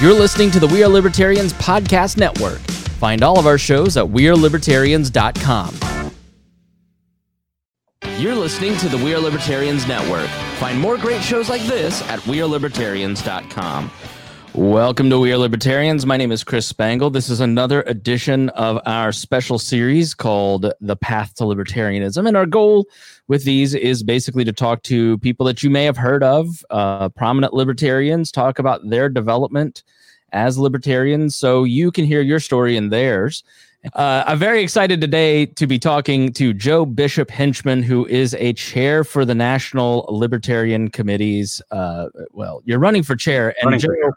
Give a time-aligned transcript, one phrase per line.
[0.00, 2.58] You're listening to the We Are Libertarians Podcast Network.
[3.00, 5.74] Find all of our shows at WeareLibertarians.com.
[8.16, 10.28] You're listening to the We Are Libertarians Network.
[10.58, 13.90] Find more great shows like this at WeareLibertarians.com.
[14.54, 16.04] Welcome to We Are Libertarians.
[16.04, 17.08] My name is Chris Spangle.
[17.08, 22.26] This is another edition of our special series called The Path to Libertarianism.
[22.26, 22.86] And our goal
[23.28, 27.10] with these is basically to talk to people that you may have heard of, uh,
[27.10, 29.84] prominent libertarians, talk about their development
[30.32, 33.44] as libertarians so you can hear your story and theirs.
[33.94, 38.52] Uh, I'm very excited today to be talking to Joe Bishop Henchman, who is a
[38.54, 41.62] chair for the National Libertarian Committees.
[41.70, 44.12] Uh, well, you're running for chair, and Running Joe, for chair.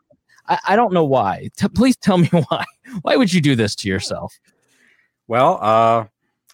[0.47, 1.49] I, I don't know why.
[1.57, 2.65] T- please tell me why.
[3.02, 4.38] Why would you do this to yourself?
[5.27, 6.05] Well, uh,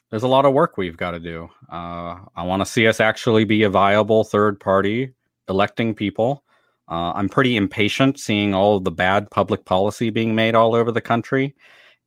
[0.10, 1.50] there's a lot of work we've got to do.
[1.72, 5.14] Uh, I want to see us actually be a viable third party
[5.48, 6.44] electing people.
[6.90, 11.02] Uh, I'm pretty impatient seeing all the bad public policy being made all over the
[11.02, 11.56] country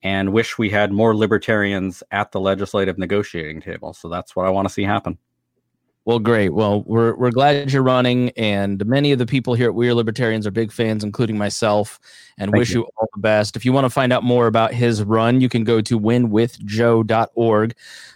[0.02, 3.92] and wish we had more libertarians at the legislative negotiating table.
[3.94, 5.19] So that's what I want to see happen.
[6.05, 6.48] Well, great.
[6.48, 9.95] Well, we're we're glad you're running, and many of the people here at We Are
[9.95, 12.00] Libertarians are big fans, including myself,
[12.39, 12.81] and Thank wish you.
[12.81, 12.89] you.
[12.97, 13.55] all the best.
[13.55, 17.75] If you want to find out more about his run, you can go to winwithjoe.org.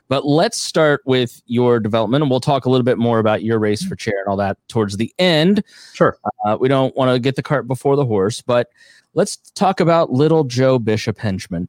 [0.09, 3.61] But let's start with your development, and we'll talk a little bit more about your
[3.61, 5.62] race for chair and all that towards the end.
[5.95, 6.19] Sure.
[6.45, 8.69] Uh, we don't want to get the cart before the horse, but
[9.14, 11.69] let's talk about little Joe Bishop Henchman.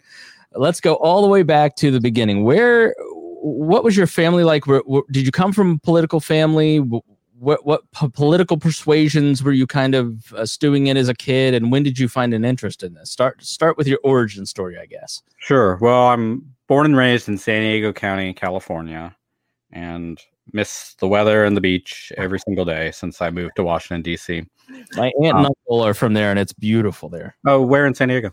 [0.53, 2.43] Let's go all the way back to the beginning.
[2.43, 2.95] Where,
[3.51, 4.67] what was your family like?
[4.67, 6.79] Where, where- did you come from a political family?
[6.79, 11.53] What what po- political persuasions were you kind of uh, stewing in as a kid,
[11.53, 13.11] and when did you find an interest in this?
[13.11, 15.21] Start start with your origin story, I guess.
[15.37, 15.77] Sure.
[15.79, 19.15] Well, I'm born and raised in San Diego County, California,
[19.71, 20.19] and
[20.53, 24.43] miss the weather and the beach every single day since I moved to Washington, D.C.
[24.95, 27.35] My aunt and Uh, uncle are from there, and it's beautiful there.
[27.45, 28.31] Oh, where in San Diego?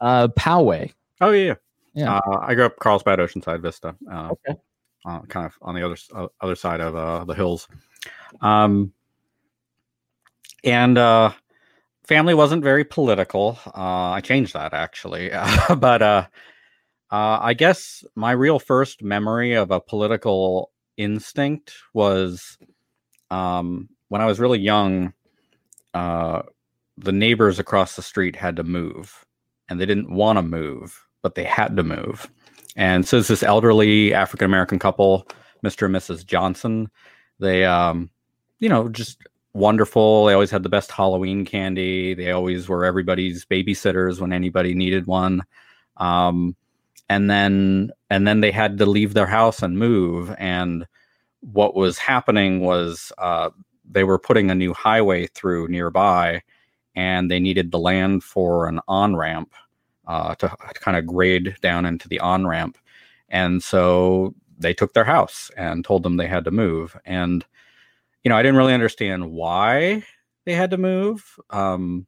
[0.00, 0.92] Uh, Poway.
[1.20, 1.54] Oh, yeah.
[1.98, 2.16] Yeah.
[2.18, 3.96] Uh, I grew up Carlsbad, Oceanside Vista.
[4.10, 4.58] Uh, Okay.
[5.06, 7.68] uh, kind of on the other uh, other side of uh, the hills.
[8.40, 8.92] Um,
[10.64, 11.32] and uh,
[12.06, 13.58] family wasn't very political.
[13.66, 15.30] Uh, I changed that actually,
[15.78, 16.26] but uh,
[17.10, 22.58] uh, I guess my real first memory of a political instinct was
[23.30, 25.12] um, when I was really young.
[25.94, 26.42] Uh,
[26.98, 29.24] the neighbors across the street had to move,
[29.68, 32.30] and they didn't want to move, but they had to move.
[32.76, 35.26] And so it's this elderly African American couple,
[35.64, 35.86] Mr.
[35.86, 36.24] and Mrs.
[36.24, 36.88] Johnson.
[37.40, 38.10] They, um,
[38.60, 39.18] you know, just
[39.52, 40.26] wonderful.
[40.26, 42.14] They always had the best Halloween candy.
[42.14, 45.42] They always were everybody's babysitters when anybody needed one.
[45.96, 46.56] Um,
[47.08, 50.34] and then, and then they had to leave their house and move.
[50.38, 50.86] And
[51.40, 53.50] what was happening was uh,
[53.90, 56.42] they were putting a new highway through nearby,
[56.94, 59.52] and they needed the land for an on ramp
[60.08, 62.76] uh, to kind of grade down into the on ramp.
[63.28, 66.96] And so they took their house and told them they had to move.
[67.04, 67.44] And,
[68.24, 70.02] you know, I didn't really understand why
[70.46, 71.38] they had to move.
[71.50, 72.06] Um,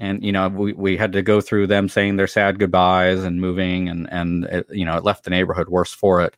[0.00, 3.40] and, you know, we, we had to go through them saying their sad goodbyes and
[3.40, 6.36] moving, and, and it, you know, it left the neighborhood worse for it.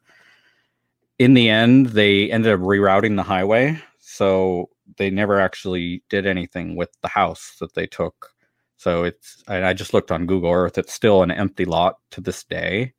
[1.19, 3.81] In the end, they ended up rerouting the highway.
[4.01, 4.69] So
[4.99, 8.35] they never actually did anything with the house that they took.
[8.77, 10.79] So it's and I just looked on Google Earth.
[10.79, 12.93] It's still an empty lot to this day,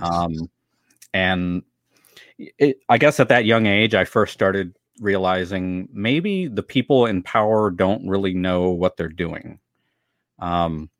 [0.00, 0.32] um,
[1.12, 1.62] and
[2.38, 7.22] it, I guess at that young age, I first started realizing maybe the people in
[7.22, 9.60] power don't really know what they're doing.
[10.38, 10.90] Um,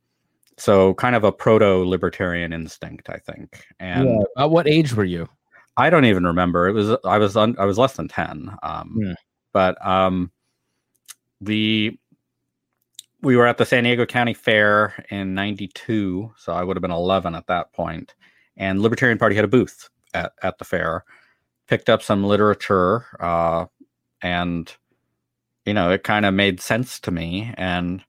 [0.57, 3.65] so kind of a proto-libertarian instinct, I think.
[3.79, 4.45] And yeah.
[4.45, 5.29] At what age were you?
[5.77, 6.69] I don't even remember.
[6.69, 8.51] It was I was un, I was less than ten.
[8.63, 9.15] Um, Yeah.
[9.53, 10.31] But um,
[11.41, 11.99] the
[13.23, 16.91] we were at the San Diego County Fair in '92, so I would have been
[16.91, 18.15] 11 at that point.
[18.57, 21.05] And Libertarian Party had a booth at at the fair.
[21.67, 23.67] Picked up some literature, uh,
[24.23, 24.75] and
[25.67, 27.53] you know it kind of made sense to me.
[27.57, 28.05] And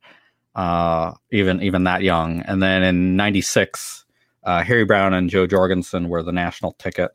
[0.55, 2.41] uh, even even that young.
[2.41, 4.05] And then in '96,
[4.43, 7.11] uh, Harry Browne and Jo Jorgensen were the national ticket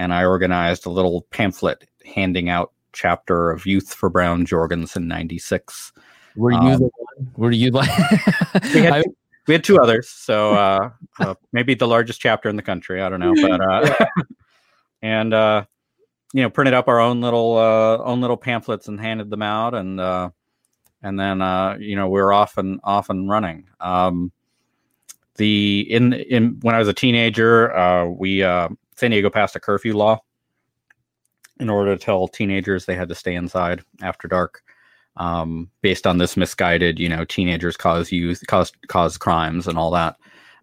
[0.00, 5.92] and I organized a little pamphlet handing out chapter of Youth for Browne Jorgensen '96.
[6.36, 7.32] Were you Um, the one?
[7.36, 7.88] Were you like?
[8.74, 9.02] We had, I-
[9.46, 13.02] we had two others, so uh, uh, maybe the largest chapter in the country.
[13.02, 13.94] I don't know, but uh,
[15.02, 15.64] and uh,
[16.32, 19.74] you know, printed up our own little uh, own little pamphlets and handed them out,
[19.74, 20.30] and uh,
[21.02, 23.66] and then uh, you know we were off and off and running.
[23.80, 24.30] Um,
[25.36, 29.60] the in in when I was a teenager, uh, we uh, San Diego passed a
[29.60, 30.20] curfew law
[31.58, 34.62] in order to tell teenagers they had to stay inside after dark.
[35.20, 39.90] Um, based on this misguided, you know, teenagers cause youth cause cause crimes and all
[39.90, 40.16] that.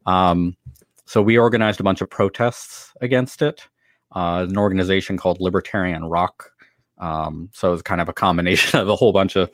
[0.07, 0.57] Um,
[1.06, 3.68] so we organized a bunch of protests against it.
[4.15, 6.51] Uh, an organization called Libertarian Rock.
[6.98, 9.51] Um, so it's kind of a combination of a whole bunch of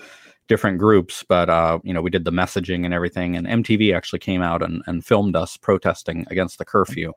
[0.47, 3.35] different groups, but uh, you know, we did the messaging and everything.
[3.35, 7.11] And MTV actually came out and, and filmed us protesting against the curfew.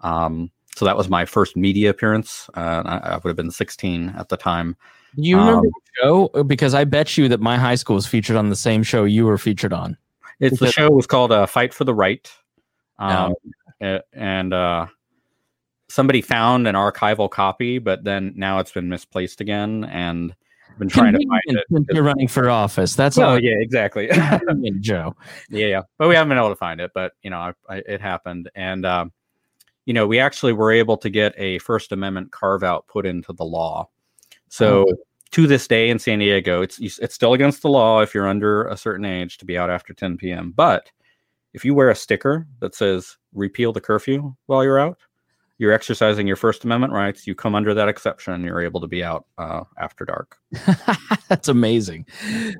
[0.00, 2.50] Um, so that was my first media appearance.
[2.54, 4.76] Uh, I, I, would have been 16 at the time.
[5.14, 6.42] You remember um, the show?
[6.44, 9.24] Because I bet you that my high school was featured on the same show you
[9.24, 9.96] were featured on.
[10.38, 12.30] It's the show was called uh, "Fight for the Right,"
[12.98, 13.34] um,
[13.80, 14.00] no.
[14.12, 14.86] and uh,
[15.88, 20.34] somebody found an archival copy, but then now it's been misplaced again, and
[20.70, 21.86] I've been trying to find it.
[21.94, 22.94] You're running for office.
[22.94, 24.10] That's oh yeah, exactly,
[24.80, 25.16] Joe.
[25.48, 26.90] Yeah, yeah, but we haven't been able to find it.
[26.94, 29.06] But you know, I, I, it happened, and uh,
[29.86, 33.32] you know, we actually were able to get a First Amendment carve out put into
[33.32, 33.88] the law.
[34.48, 34.94] So oh.
[35.30, 38.66] to this day in San Diego, it's it's still against the law if you're under
[38.66, 40.52] a certain age to be out after 10 p.m.
[40.54, 40.90] But
[41.54, 44.98] if you wear a sticker that says "repeal the curfew" while you're out,
[45.58, 47.26] you're exercising your First Amendment rights.
[47.26, 50.36] You come under that exception, and you're able to be out uh, after dark.
[51.28, 52.06] That's amazing.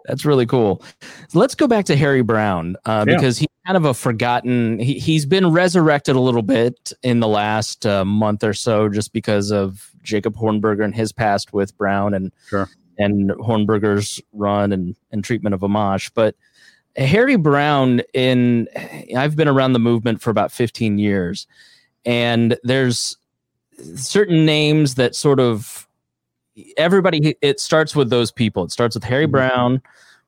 [0.06, 0.82] That's really cool.
[1.28, 3.14] So let's go back to Harry Browne uh, yeah.
[3.16, 4.78] because he's kind of a forgotten.
[4.78, 9.12] He, he's been resurrected a little bit in the last uh, month or so, just
[9.12, 12.70] because of Jacob Hornberger and his past with Browne and sure.
[12.96, 16.34] and Hornberger's run and and treatment of Amash, but.
[16.98, 18.66] Harry Browne in
[19.14, 21.46] I've been around the movement for about 15 years
[22.06, 23.16] and there's
[23.96, 25.86] certain names that sort of
[26.78, 29.76] everybody it starts with those people it starts with harry mm-hmm.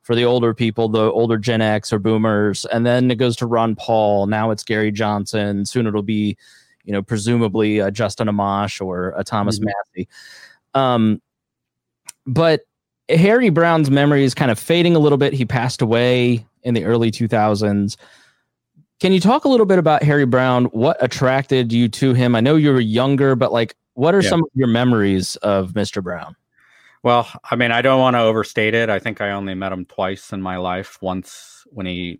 [0.03, 3.47] for the older people the older gen x or boomers and then it goes to
[3.47, 6.37] ron paul now it's gary johnson soon it'll be
[6.83, 9.69] you know presumably a justin amash or a thomas mm-hmm.
[9.95, 10.07] Massie.
[10.75, 11.19] um
[12.27, 12.61] but
[13.09, 16.85] harry browne's memory is kind of fading a little bit he passed away in the
[16.85, 17.95] early 2000s
[18.99, 20.65] can you talk a little bit about Harry Browne?
[20.65, 22.35] What attracted you to him?
[22.35, 24.29] I know you were younger, but like, what are yeah.
[24.29, 26.03] some of your memories of Mr.
[26.03, 26.35] Browne?
[27.01, 28.89] Well, I mean, I don't want to overstate it.
[28.89, 30.97] I think I only met him twice in my life.
[31.01, 32.19] Once when he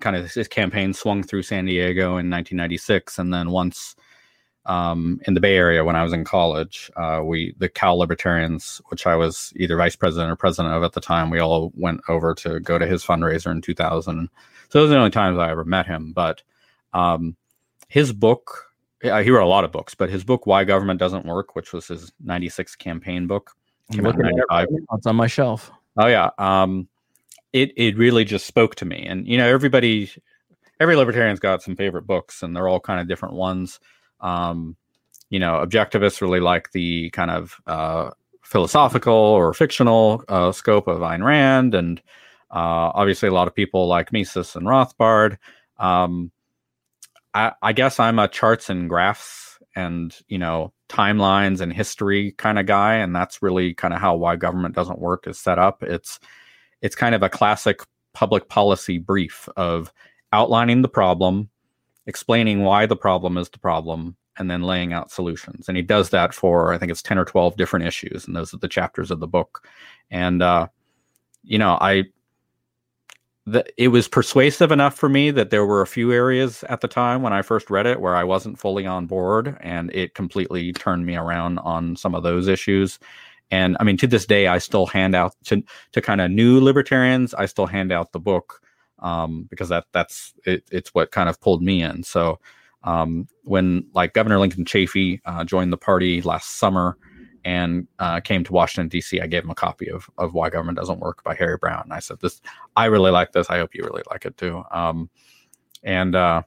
[0.00, 3.96] kind of his campaign swung through San Diego in 1996, and then once
[4.66, 6.90] um, in the Bay Area when I was in college.
[6.96, 10.92] Uh, we the Cal Libertarians, which I was either vice president or president of at
[10.92, 14.28] the time, we all went over to go to his fundraiser in 2000
[14.74, 16.12] so those are the only times I ever met him.
[16.12, 16.42] But
[16.92, 17.36] um,
[17.86, 21.54] his book, he wrote a lot of books, but his book "Why Government Doesn't Work,"
[21.54, 23.52] which was his '96 campaign book,
[23.92, 24.68] came out in '95.
[24.94, 25.70] It's on my shelf.
[25.96, 26.88] Oh yeah, um,
[27.52, 29.06] it it really just spoke to me.
[29.06, 30.10] And you know, everybody,
[30.80, 33.78] every libertarian's got some favorite books, and they're all kind of different ones.
[34.24, 34.76] Um,
[35.30, 38.10] you know, objectivists really like the kind of uh,
[38.42, 42.00] philosophical or fictional uh, scope of Ayn Rand, and
[42.50, 45.38] uh, obviously, a lot of people like Mises and Rothbard.
[45.78, 46.30] Um,
[47.34, 52.58] I, I, guess I'm a charts and graphs and you know timelines and history kind
[52.58, 55.82] of guy, and that's really kind of how why government doesn't work is set up.
[55.82, 56.20] It's
[56.80, 57.80] it's kind of a classic
[58.12, 59.92] public policy brief of
[60.32, 61.50] outlining the problem,
[62.06, 65.68] explaining why the problem is the problem, and then laying out solutions.
[65.68, 68.52] And he does that for I think it's ten or twelve different issues, and those
[68.54, 69.66] are the chapters of the book.
[70.10, 70.68] And uh,
[71.42, 72.04] you know, I
[73.46, 76.88] the, it was persuasive enough for me that there were a few areas at the
[76.88, 80.72] time when I first read it where I wasn't fully on board, and it completely
[80.72, 82.98] turned me around on some of those issues.
[83.50, 85.62] And I mean, to this day, I still hand out to
[85.92, 87.34] to kind of new libertarians.
[87.34, 88.62] I still hand out the book
[89.00, 92.02] um, because that that's it, it's what kind of pulled me in.
[92.02, 92.40] So
[92.82, 96.96] um, when like Governor Lincoln Chafee uh, joined the party last summer,
[97.44, 99.20] and uh, came to Washington D.C.
[99.20, 101.82] I gave him a copy of of Why Government Doesn't Work by Harry Browne.
[101.84, 102.40] And I said, "This,
[102.76, 103.50] I really like this.
[103.50, 105.10] I hope you really like it too." Um,
[105.82, 106.42] and uh,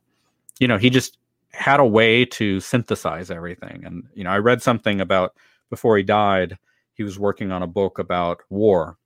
[0.60, 1.18] you know, he just
[1.52, 3.84] had a way to synthesize everything.
[3.86, 5.36] And you know, I read something about
[5.70, 6.58] before he died,
[6.94, 8.98] he was working on a book about war,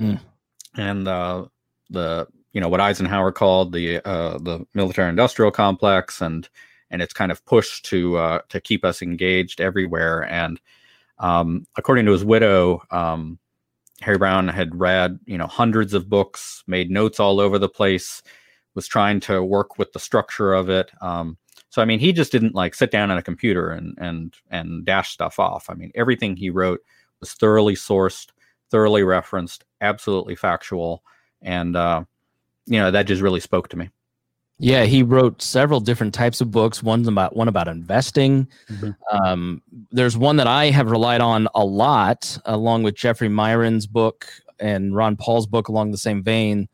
[0.00, 0.20] mm.
[0.76, 1.46] and uh,
[1.90, 6.48] the you know what Eisenhower called the uh, the military industrial complex, and
[6.90, 10.60] and it's kind of pushed to uh, to keep us engaged everywhere and
[11.22, 13.38] um, according to his widow, um,
[14.00, 18.22] Harry Browne had read, you know, hundreds of books, made notes all over the place,
[18.74, 20.90] was trying to work with the structure of it.
[21.00, 21.38] Um,
[21.70, 24.84] so I mean, he just didn't like sit down at a computer and and and
[24.84, 25.70] dash stuff off.
[25.70, 26.80] I mean, everything he wrote
[27.20, 28.28] was thoroughly sourced,
[28.70, 31.04] thoroughly referenced, absolutely factual,
[31.40, 32.04] and uh,
[32.66, 33.90] you know that just really spoke to me.
[34.58, 36.82] Yeah, he wrote several different types of books.
[36.82, 38.46] One's about one about investing.
[38.70, 38.90] Mm-hmm.
[39.16, 44.28] Um, there's one that I have relied on a lot, along with Jeffrey Miron's book.
[44.60, 46.68] and Ron Paul's book along the same vein.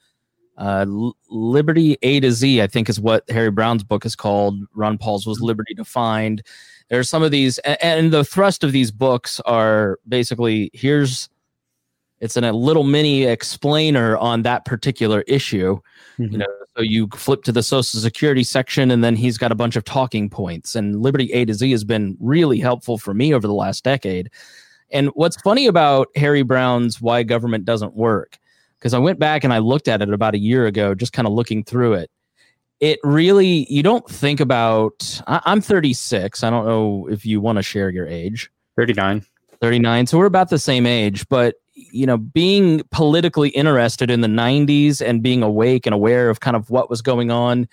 [0.59, 0.85] Uh,
[1.31, 4.61] Liberty A to Z, I think, is what Harry Browne's book is called.
[4.75, 6.43] Ron Paul's was Liberty Defined.
[6.91, 11.29] There are some of these, and, and the thrust of these books are basically here's
[12.21, 15.79] it's in a little mini explainer on that particular issue.
[16.19, 16.33] Mm-hmm.
[16.33, 16.47] You know,
[16.77, 19.85] so you flip to the Social Security section, and then he's got a bunch of
[19.85, 20.75] talking points.
[20.75, 24.31] And Liberty A to Z has been really helpful for me over the last decade.
[24.91, 28.39] And what's funny about Harry Browne's Why Government Doesn't Work
[28.79, 31.27] because I went back and I looked at it about a year ago, just kind
[31.27, 32.11] of looking through it.
[32.81, 35.21] It really, you don't think about.
[35.27, 36.45] I, I'm 36.
[36.45, 38.51] I don't know if you want to share your age.
[38.77, 39.25] 39.
[39.61, 40.07] 39.
[40.07, 41.57] So we're about the same age, but
[41.93, 46.57] you know, being politically interested in the 90s and being awake and aware of kind
[46.57, 47.69] of what was going on,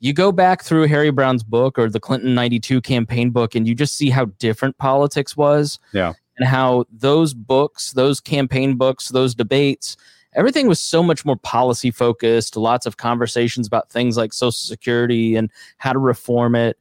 [0.00, 3.74] you go back through Harry Browne's book or the Clinton 92 campaign book and you
[3.74, 5.78] just see how different politics was.
[5.92, 6.12] Yeah.
[6.38, 9.96] And how those books, those campaign books, those debates,
[10.34, 15.34] everything was so much more policy focused, lots of conversations about things like Social Security
[15.34, 16.76] and how to reform it.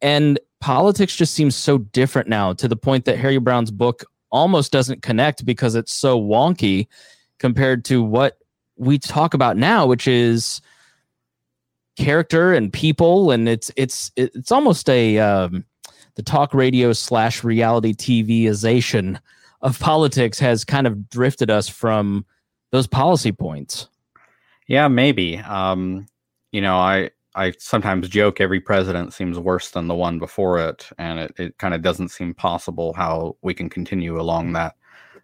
[0.00, 4.72] And politics just seems so different now to the point that Harry Browne's book almost
[4.72, 6.86] doesn't connect because it's so wonky
[7.38, 8.38] compared to what
[8.76, 10.60] we talk about now, which is
[11.96, 13.30] character and people.
[13.30, 15.64] And it's, it's, it's almost a, um,
[16.14, 19.20] the talk radio slash reality TVization
[19.62, 22.24] of politics has kind of drifted us from
[22.70, 23.88] those policy points.
[24.66, 25.38] Yeah, maybe.
[25.38, 26.06] Um,
[26.52, 30.88] you know, I I sometimes joke every president seems worse than the one before it,
[30.98, 34.74] and it, it kind of doesn't seem possible how we can continue along that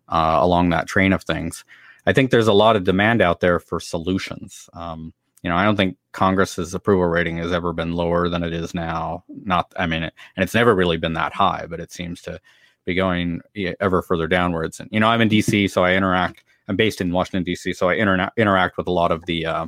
[0.08, 1.64] uh, along that train of things.
[2.06, 4.68] I think there's a lot of demand out there for solutions.
[4.74, 8.52] Um, you know, I don't think Congress's approval rating has ever been lower than it
[8.52, 9.24] is now.
[9.28, 12.40] Not, I mean, it, and it's never really been that high, but it seems to
[12.84, 13.40] be going
[13.80, 14.80] ever further downwards.
[14.80, 17.88] And you know, I'm in D.C., so I interact I'm based in Washington D.C., so
[17.88, 19.66] I inter- interact with a lot of the uh,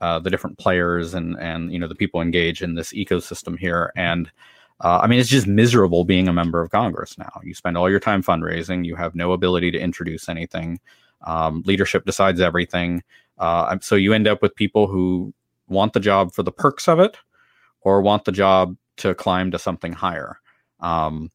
[0.00, 3.92] uh, the different players and and you know the people engaged in this ecosystem here.
[3.96, 4.30] And
[4.80, 7.40] uh, I mean, it's just miserable being a member of Congress now.
[7.42, 8.84] You spend all your time fundraising.
[8.84, 10.80] You have no ability to introduce anything.
[11.26, 13.02] Um, leadership decides everything.
[13.38, 15.34] Uh, so you end up with people who
[15.68, 17.16] want the job for the perks of it,
[17.82, 20.40] or want the job to climb to something higher.
[20.80, 21.30] Um,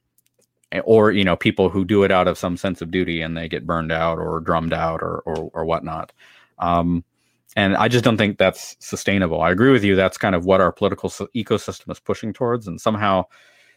[0.75, 3.37] Eh, or you know people who do it out of some sense of duty and
[3.37, 6.11] they get burned out or drummed out or or, or whatnot
[6.59, 7.03] um,
[7.55, 10.61] and i just don't think that's sustainable i agree with you that's kind of what
[10.61, 13.23] our political ecosystem is pushing towards and somehow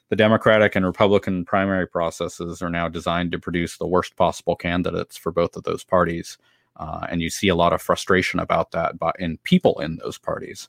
[0.08, 5.16] the democratic and republican primary processes are now designed to produce the worst possible candidates
[5.16, 6.38] for both of those parties
[6.76, 10.18] uh, and you see a lot of frustration about that by, in people in those
[10.18, 10.68] parties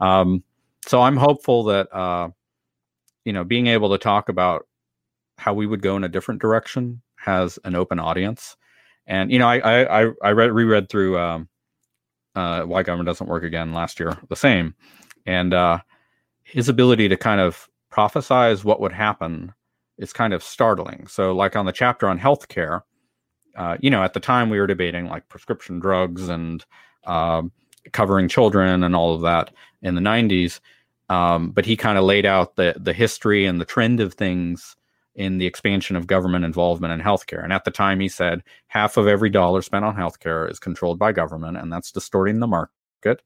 [0.00, 0.42] um,
[0.86, 2.28] so i'm hopeful that uh,
[3.24, 4.66] you know being able to talk about
[5.40, 8.56] how we would go in a different direction has an open audience.
[9.06, 11.48] And you know, I I I read reread through um,
[12.34, 14.74] uh, Why Government Doesn't Work Again last year, the same,
[15.26, 15.78] and uh,
[16.42, 19.52] his ability to kind of prophesize what would happen
[19.98, 21.06] is kind of startling.
[21.08, 22.82] So, like on the chapter on healthcare,
[23.56, 26.64] uh, you know, at the time we were debating like prescription drugs and
[27.06, 27.52] um,
[27.92, 30.60] covering children and all of that in the 90s.
[31.08, 34.76] Um, but he kind of laid out the the history and the trend of things
[35.20, 37.44] in the expansion of government involvement in healthcare.
[37.44, 40.98] And at the time, he said half of every dollar spent on healthcare is controlled
[40.98, 43.20] by government, and that's distorting the market.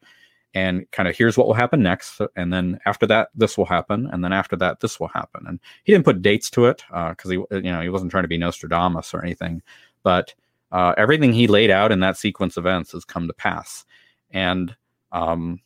[0.55, 4.09] And kind of here's what will happen next, and then after that, this will happen,
[4.13, 5.45] and then after that, this will happen.
[5.47, 8.25] And he didn't put dates to it because uh, he, you know, he wasn't trying
[8.25, 9.63] to be Nostradamus or anything,
[10.03, 10.35] but
[10.73, 13.85] uh, everything he laid out in that sequence of events has come to pass.
[14.33, 14.75] And
[15.13, 15.61] um,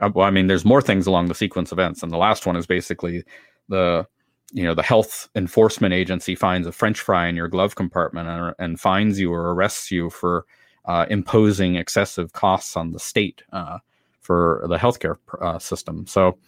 [0.00, 2.46] uh, well, I mean, there's more things along the sequence of events, and the last
[2.46, 3.22] one is basically
[3.68, 4.08] the
[4.52, 8.54] you know the health enforcement agency finds a french fry in your glove compartment and,
[8.58, 10.46] and fines you or arrests you for
[10.86, 13.78] uh, imposing excessive costs on the state uh,
[14.20, 16.06] for the healthcare uh, system.
[16.06, 16.38] So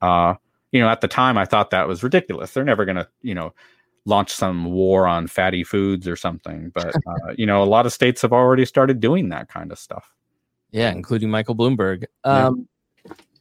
[0.00, 0.34] uh,
[0.70, 2.52] you know at the time i thought that was ridiculous.
[2.52, 3.52] They're never going to you know
[4.04, 7.92] launch some war on fatty foods or something but uh, you know a lot of
[7.92, 10.12] states have already started doing that kind of stuff.
[10.70, 12.04] Yeah including michael bloomberg.
[12.22, 12.68] Um,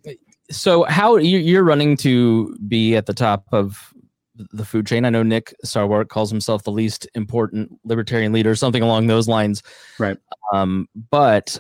[0.04, 0.14] yeah.
[0.50, 3.94] so how you're running to be at the top of
[4.52, 5.06] the food chain.
[5.06, 9.64] I know Nick Sarwark calls himself the least important libertarian leader, something along those lines.
[10.00, 10.18] Right.
[10.54, 11.60] Um, but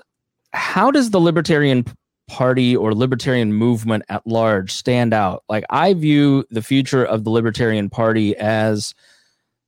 [0.53, 1.85] how does the Libertarian
[2.27, 5.43] Party or Libertarian movement at large stand out?
[5.49, 8.93] Like, I view the future of the Libertarian Party as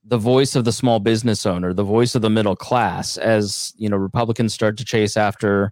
[0.03, 3.89] the voice of the small business owner, the voice of the middle class, as you
[3.89, 5.71] know, Republicans start to chase after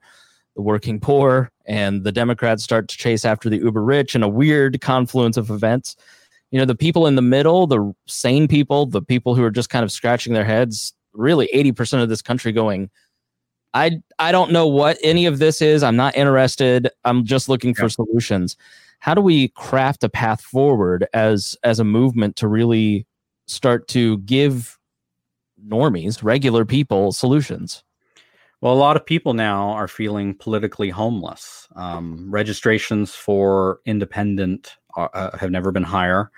[0.56, 4.28] the working poor and the Democrats start to chase after the uber rich in a
[4.28, 5.96] weird confluence of events
[6.52, 9.70] you know the people in the middle the sane people the people who are just
[9.70, 12.90] kind of scratching their heads really 80% of this country going
[13.74, 15.84] I I don't know what any of this is.
[15.84, 16.90] I'm not interested.
[17.06, 18.58] I'm just looking for solutions.
[19.00, 23.06] How do we craft a path forward as as a movement to really
[23.46, 24.78] start to give
[25.68, 27.84] normies, regular people, solutions?
[28.62, 31.68] Well, a lot of people now are feeling politically homeless.
[31.76, 36.32] Um, registrations for independent uh, have never been higher.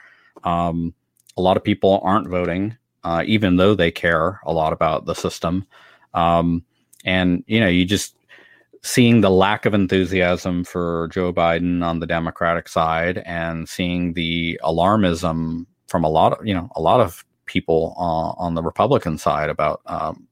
[0.43, 0.93] Um,
[1.37, 5.15] a lot of people aren't voting, uh, even though they care a lot about the
[5.15, 5.65] system.
[6.13, 6.63] Um,
[7.05, 8.15] and you know, you just
[8.81, 14.59] seeing the lack of enthusiasm for Joe Biden on the Democratic side, and seeing the
[14.63, 19.17] alarmism from a lot of you know a lot of people uh, on the Republican
[19.17, 20.27] side about um,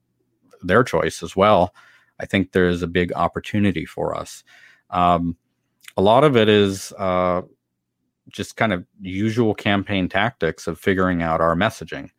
[0.61, 1.73] their choice as well.
[2.19, 4.43] I think there is a big opportunity for us.
[4.89, 5.37] Um,
[5.95, 7.41] a lot of it is uh,
[8.29, 12.09] just kind of usual campaign tactics of figuring out our messaging.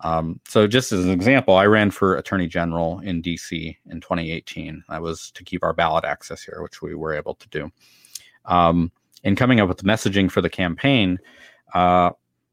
[0.00, 4.84] Um, so, just as an example, I ran for attorney general in DC in 2018.
[4.88, 7.72] That was to keep our ballot access here, which we were able to do.
[8.44, 8.92] Um,
[9.22, 11.18] in coming up with the messaging for the campaign,
[11.74, 12.10] uh,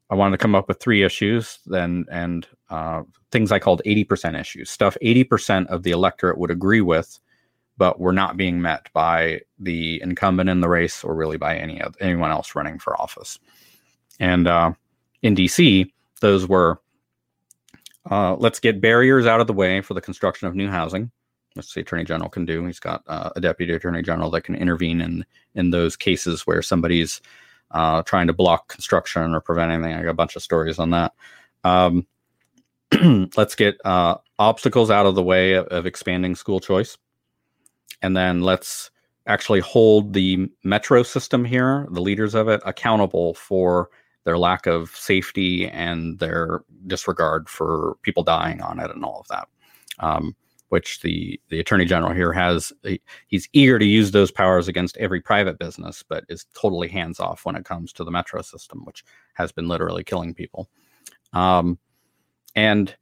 [0.08, 4.38] I wanted to come up with three issues, then and uh, things I called 80%
[4.38, 7.18] issues, stuff 80% of the electorate would agree with,
[7.76, 11.80] but were not being met by the incumbent in the race or really by any
[11.80, 13.38] of anyone else running for office.
[14.20, 14.72] And uh,
[15.22, 16.80] in DC, those were
[18.10, 21.10] uh, let's get barriers out of the way for the construction of new housing.
[21.54, 22.64] That's the attorney general can do.
[22.66, 25.24] He's got uh, a deputy attorney general that can intervene in
[25.54, 27.20] in those cases where somebody's
[27.70, 29.94] uh, trying to block construction or prevent anything.
[29.94, 31.12] I got a bunch of stories on that.
[31.64, 32.06] Um,
[33.36, 36.96] let's get uh, obstacles out of the way of, of expanding school choice,
[38.00, 38.90] and then let's
[39.26, 43.90] actually hold the metro system here, the leaders of it, accountable for
[44.24, 49.28] their lack of safety and their disregard for people dying on it and all of
[49.28, 49.48] that.
[49.98, 50.34] Um,
[50.72, 54.96] which the the attorney general here has he, he's eager to use those powers against
[54.96, 58.82] every private business, but is totally hands off when it comes to the metro system,
[58.86, 60.70] which has been literally killing people.
[61.34, 61.78] Um,
[62.54, 62.94] and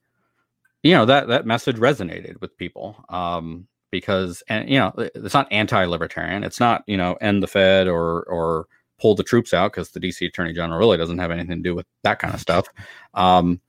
[0.82, 5.48] you know that that message resonated with people um, because and you know it's not
[5.50, 8.66] anti-libertarian, it's not you know end the Fed or or
[9.00, 11.74] pull the troops out because the DC Attorney General really doesn't have anything to do
[11.74, 12.66] with that kind of stuff.
[13.14, 13.60] Um,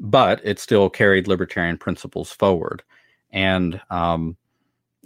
[0.00, 2.82] but it still carried libertarian principles forward,
[3.30, 4.36] and um,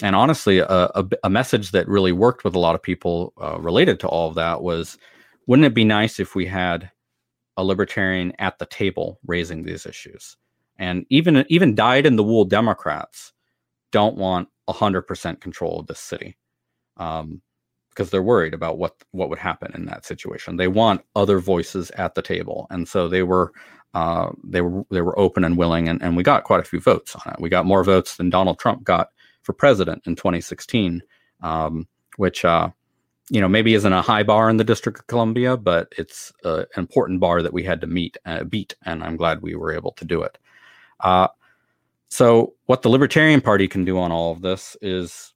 [0.02, 3.58] and honestly, a, a, a, message that really worked with a lot of people uh,
[3.60, 4.98] related to all of that was,
[5.46, 6.90] wouldn't it be nice if we had
[7.56, 10.36] a libertarian at the table raising these issues?
[10.78, 13.32] And even even dyed in the wool Democrats
[13.94, 16.36] don't want hundred percent control of this city.
[16.96, 17.42] Um,
[17.90, 20.56] because they're worried about what what would happen in that situation.
[20.56, 23.52] They want other voices at the table, and so they were
[23.94, 26.80] uh, they were they were open and willing, and, and we got quite a few
[26.80, 27.40] votes on it.
[27.40, 29.10] We got more votes than Donald Trump got
[29.42, 31.02] for president in 2016,
[31.42, 32.70] um, which uh,
[33.30, 36.64] you know maybe isn't a high bar in the District of Columbia, but it's uh,
[36.74, 39.72] an important bar that we had to meet uh, beat, and I'm glad we were
[39.72, 40.36] able to do it.
[42.14, 45.34] So what the Libertarian Party can do on all of this is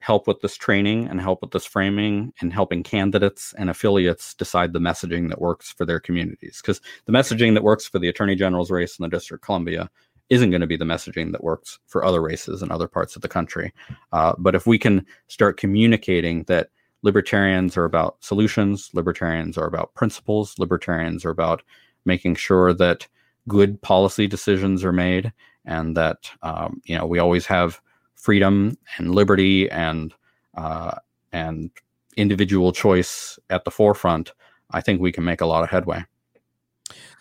[0.00, 4.74] help with this training and help with this framing and helping candidates and affiliates decide
[4.74, 6.60] the messaging that works for their communities.
[6.60, 9.88] Because the messaging that works for the Attorney General's race in the District of Columbia
[10.28, 13.22] isn't going to be the messaging that works for other races in other parts of
[13.22, 13.72] the country.
[14.12, 16.68] Uh, but if we can start communicating that
[17.00, 21.62] libertarians are about solutions, libertarians are about principles, libertarians are about
[22.04, 23.08] making sure that
[23.48, 25.32] good policy decisions are made
[25.68, 27.80] and that um, you know we always have
[28.16, 30.12] freedom and liberty and
[30.56, 30.96] uh,
[31.32, 31.70] and
[32.16, 34.32] individual choice at the forefront,
[34.72, 36.04] I think we can make a lot of headway.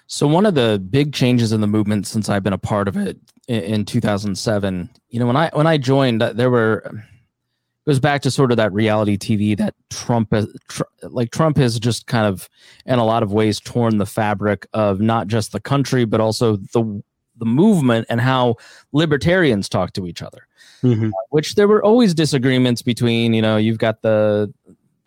[0.07, 2.95] So one of the big changes in the movement since I've been a part of
[2.97, 7.89] it in, in 2007, you know, when I when I joined, uh, there were it
[7.89, 10.33] goes back to sort of that reality TV that Trump,
[10.69, 12.49] tr- like Trump, has just kind of,
[12.86, 16.57] in a lot of ways, torn the fabric of not just the country but also
[16.57, 17.03] the
[17.38, 18.56] the movement and how
[18.91, 20.47] libertarians talk to each other.
[20.84, 21.08] Mm-hmm.
[21.08, 23.34] Uh, which there were always disagreements between.
[23.34, 24.54] You know, you've got the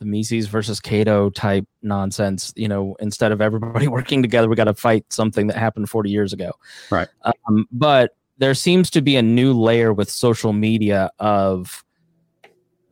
[0.00, 2.52] the Mises versus Cato type nonsense.
[2.56, 6.10] You know, instead of everybody working together, we got to fight something that happened 40
[6.10, 6.52] years ago.
[6.90, 7.08] Right.
[7.22, 11.84] Um, but there seems to be a new layer with social media of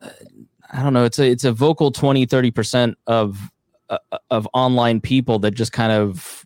[0.01, 0.09] uh,
[0.71, 3.51] I don't know, it's a it's a vocal 20 30% of
[3.89, 3.97] uh,
[4.29, 6.45] of online people that just kind of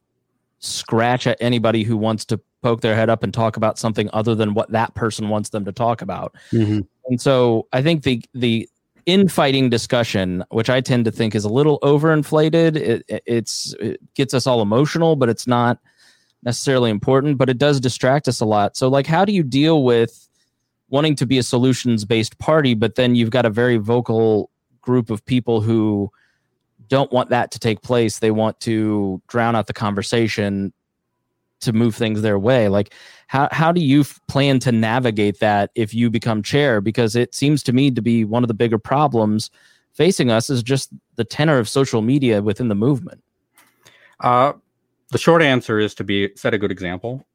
[0.60, 4.34] scratch at anybody who wants to poke their head up and talk about something other
[4.34, 6.36] than what that person wants them to talk about.
[6.52, 6.82] Mm-hmm.
[7.08, 8.67] And so I think the the
[9.06, 14.34] infighting discussion, which I tend to think is a little overinflated, it, it's it gets
[14.34, 15.80] us all emotional, but it's not
[16.41, 17.38] necessarily important.
[17.38, 18.76] But it does distract us a lot.
[18.78, 20.23] So like, how do you deal with
[20.93, 25.10] wanting to be a solutions based party, but then you've got a very vocal group
[25.10, 26.08] of people who
[26.88, 28.19] don't want that to take place.
[28.19, 30.71] They want to drown out the conversation
[31.63, 32.69] to move things their way.
[32.69, 32.93] Like,
[33.28, 36.82] how how do you plan to navigate that if you become chair?
[36.82, 39.49] Because it seems to me to be one of the bigger problems
[39.93, 43.23] facing us is just the tenor of social media within the movement.
[44.19, 44.54] Uh,
[45.12, 47.26] the short answer is to be set a good example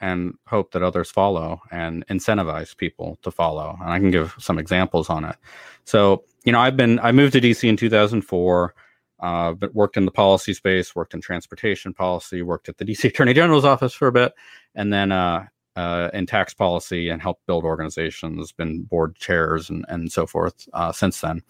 [0.00, 3.78] and hope that others follow and incentivize people to follow.
[3.80, 5.36] And I can give some examples on it.
[5.84, 8.74] So, you know, I've been I moved to DC in 2004.
[9.22, 13.04] Uh, but worked in the policy space, worked in transportation policy, worked at the DC
[13.08, 14.34] Attorney General's office for a bit,
[14.74, 19.84] and then uh, uh, in tax policy and helped build organizations, been board chairs and,
[19.88, 21.40] and so forth uh, since then.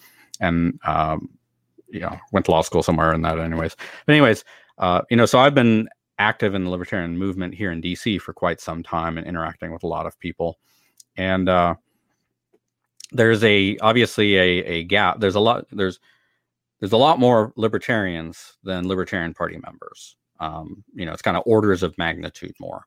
[0.40, 1.30] And, um,
[1.88, 3.76] you know, went to law school somewhere in that, anyways.
[4.06, 4.44] But, anyways,
[4.78, 8.32] uh, you know, so I've been active in the libertarian movement here in DC for
[8.32, 10.58] quite some time and interacting with a lot of people.
[11.16, 11.74] And, uh,
[13.14, 15.20] there's a obviously a, a gap.
[15.20, 15.66] There's a lot.
[15.70, 16.00] There's
[16.82, 20.16] there's a lot more libertarians than libertarian party members.
[20.40, 22.86] Um, you know, it's kind of orders of magnitude more.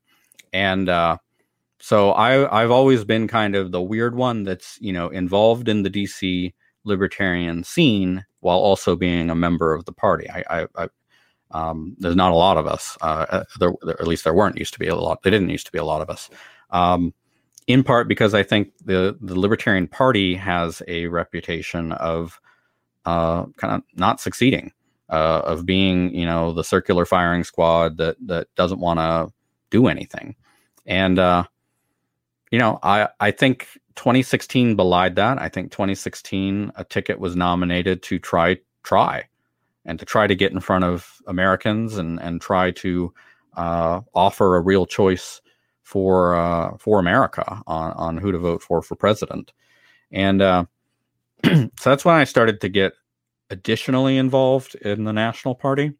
[0.51, 1.15] And uh,
[1.79, 5.83] so I, I've always been kind of the weird one that's you know involved in
[5.83, 6.53] the DC
[6.83, 10.29] libertarian scene while also being a member of the party.
[10.29, 10.89] I, I, I
[11.51, 12.97] um, there's not a lot of us.
[12.99, 15.23] Uh, uh there, there, at least there weren't used to be a lot.
[15.23, 16.29] They didn't used to be a lot of us.
[16.69, 17.13] Um,
[17.65, 22.41] in part because I think the the Libertarian Party has a reputation of
[23.05, 24.71] uh, kind of not succeeding,
[25.09, 29.31] uh, of being you know the circular firing squad that that doesn't want to
[29.69, 30.35] do anything,
[30.85, 31.43] and uh,
[32.51, 35.39] you know I I think 2016 belied that.
[35.39, 39.27] I think 2016 a ticket was nominated to try try
[39.85, 43.13] and to try to get in front of Americans and and try to
[43.55, 45.41] uh, offer a real choice
[45.83, 49.53] for uh, for America on on who to vote for for president,
[50.11, 50.65] and uh,
[51.79, 52.93] so that's when I started to get
[53.49, 55.93] additionally involved in the National Party.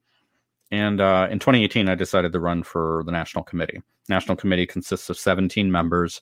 [0.71, 3.81] And uh, in 2018, I decided to run for the National Committee.
[4.09, 6.21] National Committee consists of 17 members,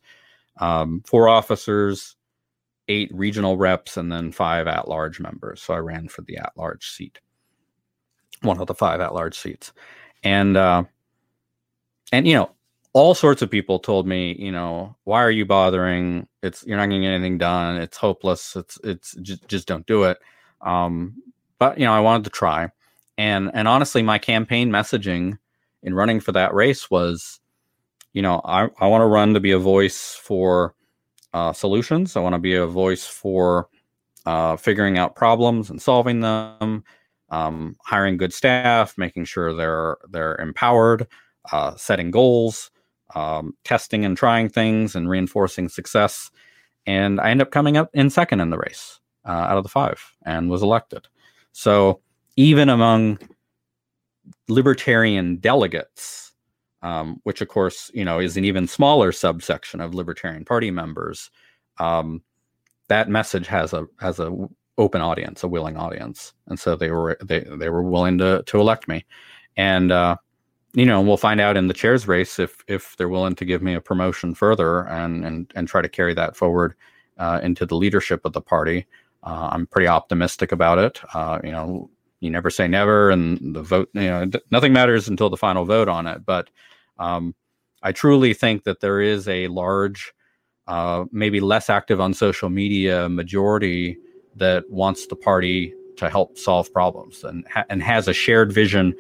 [0.58, 2.16] um, four officers,
[2.90, 5.62] eight regional reps, and then five at large members.
[5.62, 7.20] So I ran for the at large seat,
[8.42, 9.72] one of the five at large seats.
[10.24, 10.84] And, uh,
[12.12, 12.52] and, you know,
[12.94, 16.28] all sorts of people told me, you know, why are you bothering?
[16.44, 17.78] It's you're not going to get anything done.
[17.78, 18.56] It's hopeless.
[18.56, 20.20] It's it's just just don't do it.
[20.62, 21.16] Um,
[21.60, 22.70] but you know, I wanted to try,
[23.18, 25.40] and and honestly, my campaign messaging
[25.82, 27.40] in running for that race was,
[28.14, 30.76] you know, I I want to run to be a voice for
[31.34, 32.16] uh, solutions.
[32.16, 33.70] I want to be a voice for
[34.28, 36.84] uh, figuring out problems and solving them.
[37.30, 41.08] Um, hiring good staff, making sure they're they're empowered,
[41.52, 42.70] uh, setting goals,
[43.15, 46.32] um, testing and trying things and reinforcing success.
[46.86, 49.69] And I end up coming up in second in the race uh, out of the
[49.69, 51.08] five and was elected.
[51.52, 52.02] So
[52.36, 53.19] even among
[54.47, 56.34] libertarian delegates,
[56.82, 61.30] um, which of course you know is an even smaller subsection of Libertarian Party members,
[61.80, 62.21] um,
[62.89, 64.36] that message has a has a
[64.78, 68.60] open audience, a willing audience, and so they were they they were willing to to
[68.60, 69.06] elect me,
[69.56, 70.17] and uh,
[70.74, 73.62] you know, we'll find out in the chairs race if if they're willing to give
[73.62, 76.74] me a promotion further and and and try to carry that forward
[77.20, 78.86] uh, into the leadership of the party.
[79.24, 81.00] Uh, I'm pretty optimistic about it.
[81.14, 85.30] Uh, you know, you never say never, and the vote, you know, nothing matters until
[85.30, 86.26] the final vote on it.
[86.26, 86.50] But
[86.98, 87.36] um,
[87.84, 90.14] I truly think that there is a large,
[90.68, 93.98] uh, maybe less active on social media majority
[94.36, 98.96] that wants the party to help solve problems and ha- and has a shared vision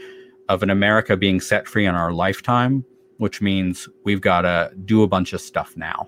[0.49, 2.85] of an America being set free in our lifetime,
[3.17, 6.07] which means we've got to do a bunch of stuff now.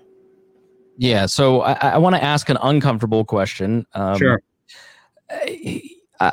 [0.98, 1.26] Yeah.
[1.26, 3.86] So I, I want to ask an uncomfortable question.
[3.94, 4.42] Um, sure.
[5.30, 5.82] I,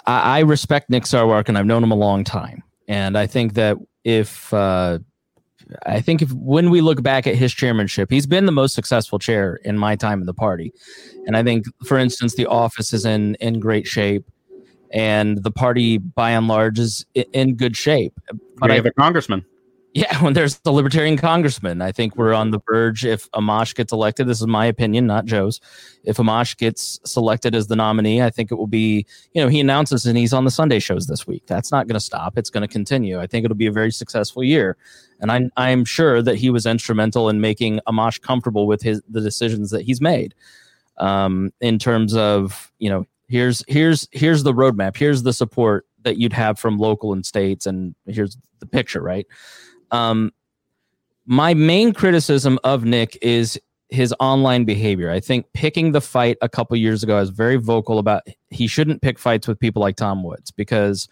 [0.05, 2.63] I, respect Nick Sarwark and I've known him a long time.
[2.87, 4.99] And I think that if, uh,
[5.85, 9.19] I think if when we look back at his chairmanship, he's been the most successful
[9.19, 10.71] chair in my time in the party.
[11.25, 14.25] And I think, for instance, the office is in in great shape
[14.93, 18.13] and the party by and large is in good shape.
[18.57, 19.43] But we have I, a congressman.
[19.93, 23.03] Yeah, when there's the libertarian congressman, I think we're on the verge.
[23.03, 25.59] If Amash gets elected, this is my opinion, not Joe's.
[26.03, 29.59] If Amash gets selected as the nominee, I think it will be, you know, he
[29.59, 31.43] announces and he's on the Sunday shows this week.
[31.47, 32.37] That's not going to stop.
[32.37, 33.19] It's going to continue.
[33.19, 34.77] I think it'll be a very successful year.
[35.19, 39.21] And I'm, I'm sure that he was instrumental in making Amash comfortable with his the
[39.21, 40.35] decisions that he's made
[40.97, 46.17] um, in terms of, you know, here's here's here's the roadmap here's the support that
[46.17, 49.25] you'd have from local and states and here's the picture right
[49.91, 50.31] um
[51.25, 53.59] my main criticism of nick is
[53.93, 55.11] his online behavior.
[55.11, 58.65] I think picking the fight a couple years ago, I was very vocal about he
[58.65, 61.07] shouldn't pick fights with people like Tom Woods because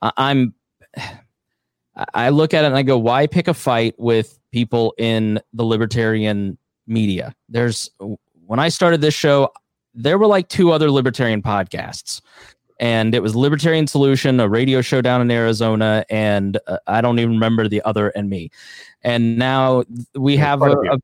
[0.00, 0.54] I'm.
[2.12, 5.62] I look at it and I go, why pick a fight with people in the
[5.62, 7.36] libertarian media?
[7.48, 7.88] There's
[8.46, 9.52] when I started this show,
[9.94, 12.20] there were like two other libertarian podcasts
[12.80, 17.18] and it was Libertarian Solution, a radio show down in Arizona, and uh, I don't
[17.18, 18.50] even remember the other and me.
[19.02, 20.98] And now we have a, a,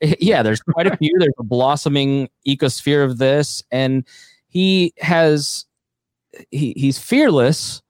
[0.20, 1.10] yeah, there's quite a few.
[1.18, 4.06] There's a blossoming ecosphere of this, and
[4.48, 5.64] he has
[6.50, 7.82] he he's fearless,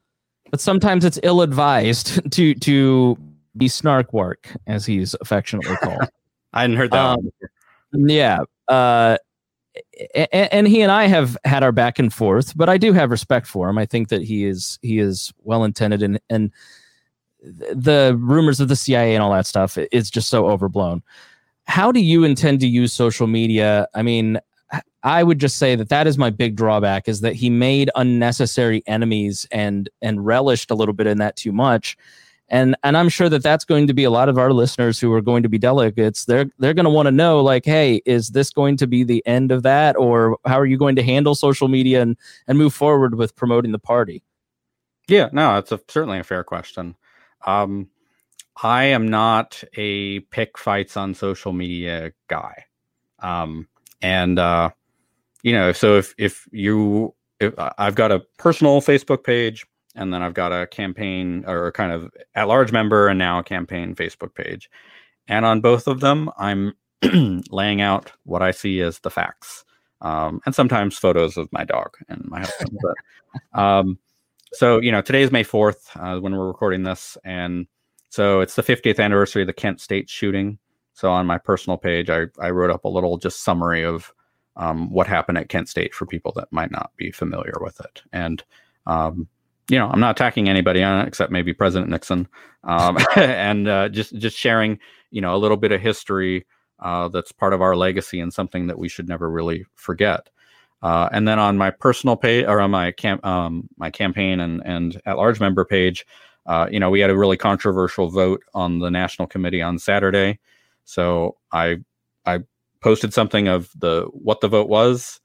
[0.50, 3.18] but sometimes it's ill advised to to
[3.56, 6.08] be snark work as he's affectionately called.
[6.52, 7.18] I hadn't heard that.
[7.18, 7.30] Um,
[7.92, 8.40] yeah.
[8.66, 9.18] Uh,
[10.32, 13.46] and he and I have had our back and forth, but I do have respect
[13.46, 13.78] for him.
[13.78, 16.52] I think that he is he is well intended and and
[17.42, 21.02] the rumors of the CIA and all that stuff is just so overblown.
[21.66, 23.88] How do you intend to use social media?
[23.94, 24.38] I mean,
[25.02, 28.82] I would just say that that is my big drawback is that he made unnecessary
[28.86, 31.96] enemies and and relished a little bit in that too much
[32.48, 35.12] and and i'm sure that that's going to be a lot of our listeners who
[35.12, 36.24] are going to be delegates.
[36.24, 39.26] They're they're going to want to know like hey is this going to be the
[39.26, 39.96] end of that?
[39.96, 43.72] Or how are you going to handle social media and and move forward with promoting
[43.72, 44.22] the party?
[45.08, 46.96] Yeah no it's a, certainly a fair question.
[47.44, 47.88] Um
[48.62, 52.64] i am not a pick fights on social media guy.
[53.20, 53.68] Um
[54.02, 54.70] and uh
[55.42, 60.22] you know so if if you if i've got a personal facebook page and then
[60.22, 64.34] I've got a campaign or kind of at large member and now a campaign Facebook
[64.34, 64.70] page.
[65.26, 66.74] And on both of them, I'm
[67.50, 69.64] laying out what I see as the facts.
[70.02, 72.78] Um, and sometimes photos of my dog and my husband.
[73.52, 73.98] but, um,
[74.52, 77.16] so, you know, today is May 4th uh, when we're recording this.
[77.24, 77.66] And
[78.10, 80.58] so it's the 50th anniversary of the Kent State shooting.
[80.92, 84.12] So on my personal page, I, I wrote up a little just summary of
[84.56, 88.02] um, what happened at Kent State for people that might not be familiar with it.
[88.12, 88.42] And
[88.86, 89.28] um,
[89.70, 92.28] you know, I'm not attacking anybody on it except maybe President Nixon,
[92.64, 94.78] um, and uh, just just sharing,
[95.10, 96.46] you know, a little bit of history
[96.80, 100.28] uh, that's part of our legacy and something that we should never really forget.
[100.82, 104.62] Uh, and then on my personal page or on my camp, um, my campaign and
[104.64, 106.06] and at large member page,
[106.46, 110.38] uh, you know, we had a really controversial vote on the national committee on Saturday.
[110.84, 111.78] So I
[112.24, 112.40] I
[112.80, 115.20] posted something of the what the vote was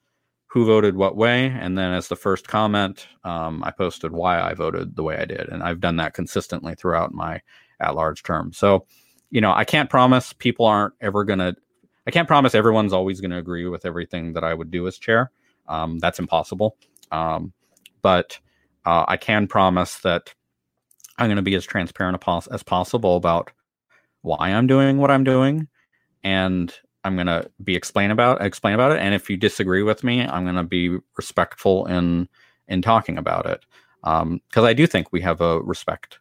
[0.51, 1.45] who voted what way.
[1.45, 5.23] And then as the first comment, um, I posted why I voted the way I
[5.23, 5.47] did.
[5.47, 7.41] And I've done that consistently throughout my
[7.79, 8.51] at large term.
[8.51, 8.85] So,
[9.29, 11.55] you know, I can't promise people aren't ever going to,
[12.05, 14.97] I can't promise everyone's always going to agree with everything that I would do as
[14.97, 15.31] chair.
[15.69, 16.75] Um, that's impossible.
[17.13, 17.53] Um,
[18.01, 18.37] but
[18.85, 20.33] uh, I can promise that
[21.17, 23.51] I'm going to be as transparent as possible about
[24.21, 25.69] why I'm doing what I'm doing
[26.25, 30.21] and I'm gonna be explain about explain about it, and if you disagree with me,
[30.21, 32.27] I'm gonna be respectful in
[32.67, 33.65] in talking about it
[34.01, 36.19] because um, I do think we have a respect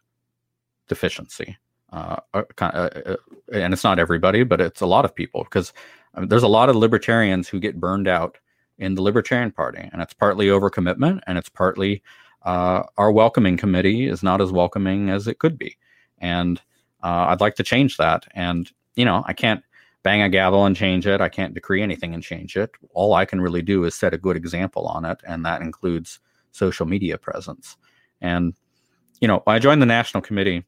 [0.87, 1.57] deficiency,
[1.93, 3.15] uh, uh, uh, uh,
[3.53, 5.73] and it's not everybody, but it's a lot of people because
[6.15, 8.37] there's a lot of libertarians who get burned out
[8.77, 12.01] in the Libertarian Party, and it's partly overcommitment, and it's partly
[12.43, 15.77] uh, our welcoming committee is not as welcoming as it could be,
[16.17, 16.59] and
[17.03, 18.25] uh, I'd like to change that.
[18.33, 19.63] And you know, I can't
[20.03, 21.21] bang a gavel and change it.
[21.21, 22.71] I can't decree anything and change it.
[22.93, 26.19] All I can really do is set a good example on it, and that includes
[26.51, 27.77] social media presence.
[28.19, 28.53] And,
[29.19, 30.65] you know, I joined the national committee.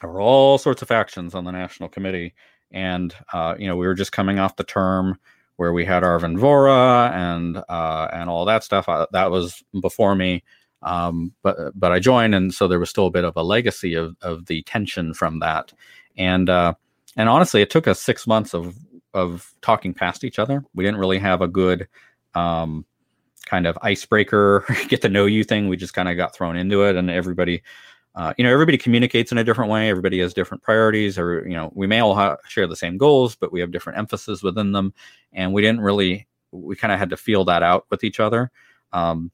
[0.00, 2.34] There were all sorts of factions on the national committee.
[2.70, 5.18] And, uh, you know, we were just coming off the term
[5.56, 8.88] where we had Arvin Vohra and uh, and all that stuff.
[8.88, 10.44] I, that was before me.
[10.82, 13.94] Um, but but I joined, and so there was still a bit of a legacy
[13.94, 15.72] of of the tension from that.
[16.16, 16.74] And uh,
[17.16, 18.76] and honestly, it took us six months of
[19.14, 20.64] of talking past each other.
[20.74, 21.88] We didn't really have a good
[22.34, 22.84] um,
[23.46, 25.68] kind of icebreaker, get to know you thing.
[25.68, 27.62] We just kind of got thrown into it, and everybody,
[28.14, 29.88] uh, you know, everybody communicates in a different way.
[29.88, 33.36] Everybody has different priorities, or you know, we may all ha- share the same goals,
[33.36, 34.92] but we have different emphasis within them,
[35.32, 36.26] and we didn't really.
[36.50, 38.50] We kind of had to feel that out with each other.
[38.94, 39.30] Um,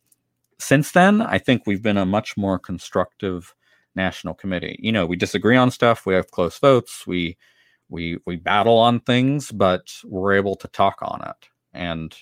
[0.58, 3.54] since then, I think we've been a much more constructive
[3.94, 4.76] national committee.
[4.80, 6.06] You know, we disagree on stuff.
[6.06, 7.06] We have close votes.
[7.06, 7.36] We
[7.94, 12.16] we we battle on things but we're able to talk on it and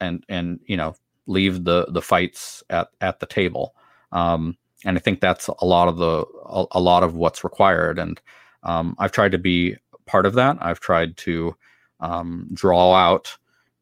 [0.00, 0.94] and and you know
[1.26, 3.74] leave the the fights at at the table.
[4.12, 7.98] Um, and i think that's a lot of the a, a lot of what's required.
[7.98, 8.20] And
[8.64, 10.58] um, i've tried to be part of that.
[10.60, 11.56] I've tried to
[12.00, 13.36] um, draw out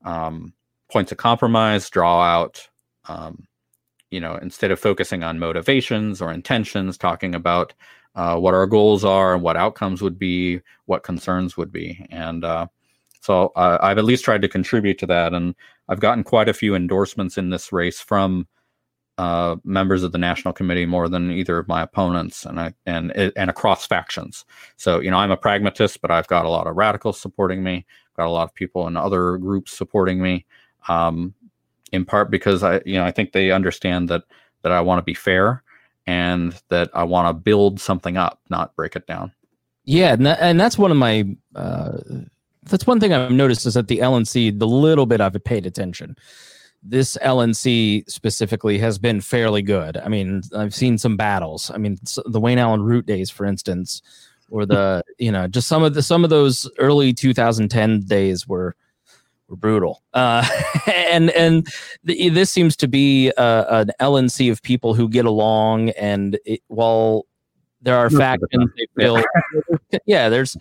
[0.05, 0.53] um,
[0.91, 2.69] points of compromise draw out
[3.09, 3.47] um,
[4.11, 7.73] you know instead of focusing on motivations or intentions talking about
[8.15, 12.45] uh, what our goals are, and what outcomes would be, what concerns would be, and
[12.45, 12.67] uh,
[13.23, 15.55] so uh, I've at least tried to contribute to that, and
[15.89, 18.49] I've gotten quite a few endorsements in this race from
[19.17, 23.13] uh, members of the national committee more than either of my opponents, and I, and
[23.13, 24.45] and across factions.
[24.77, 27.87] So you know, I'm a pragmatist, but I've got a lot of radicals supporting me.
[28.17, 30.45] Got a lot of people in other groups supporting me.
[30.89, 31.35] Um,
[31.93, 34.25] in part because I, you know, I think they understand that
[34.63, 35.63] that I want to be fair
[36.07, 39.33] and that I want to build something up, not break it down.
[39.85, 41.99] Yeah, and, that, and that's one of my uh,
[42.65, 46.17] that's one thing I've noticed is that the LNC, the little bit I've paid attention,
[46.83, 49.97] this LNC specifically has been fairly good.
[49.97, 51.71] I mean, I've seen some battles.
[51.73, 54.03] I mean, the Wayne Allyn Root days, for instance,
[54.51, 58.77] or the you know just some of the some of those early 2010 days were
[59.53, 60.03] were brutal.
[60.13, 60.45] Uh,
[60.93, 61.69] and and
[62.03, 66.61] the, this seems to be uh, an LNC of people who get along, and it,
[66.67, 67.27] while
[67.81, 69.23] there are factions, they feel
[70.07, 70.57] yeah, there's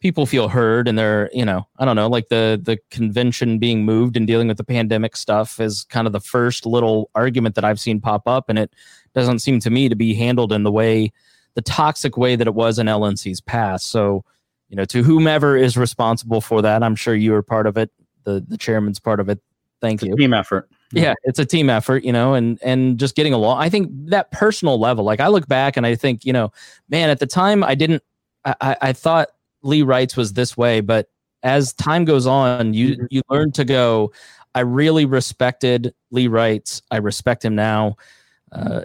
[0.00, 3.84] people feel heard and they're you know i don't know like the the convention being
[3.84, 7.64] moved and dealing with the pandemic stuff is kind of the first little argument that
[7.64, 8.74] i've seen pop up and it
[9.14, 11.12] doesn't seem to me to be handled in the way
[11.54, 13.92] the toxic way that it was in lnc's past.
[13.92, 14.24] So
[14.70, 17.92] you know to whomever is responsible for that i'm sure you are part of it
[18.24, 19.40] the the chairman's part of it
[19.80, 23.32] thank you team effort yeah it's a team effort you know and and just getting
[23.32, 26.52] along i think that personal level like i look back and i think you know
[26.88, 28.02] man at the time i didn't
[28.44, 29.28] i i thought
[29.62, 31.08] Lee Wrights was this way, but
[31.42, 33.06] as time goes on, you mm-hmm.
[33.10, 34.12] you learn to go.
[34.54, 36.82] I really respected Lee Wrights.
[36.90, 37.96] I respect him now.
[38.52, 38.82] Uh,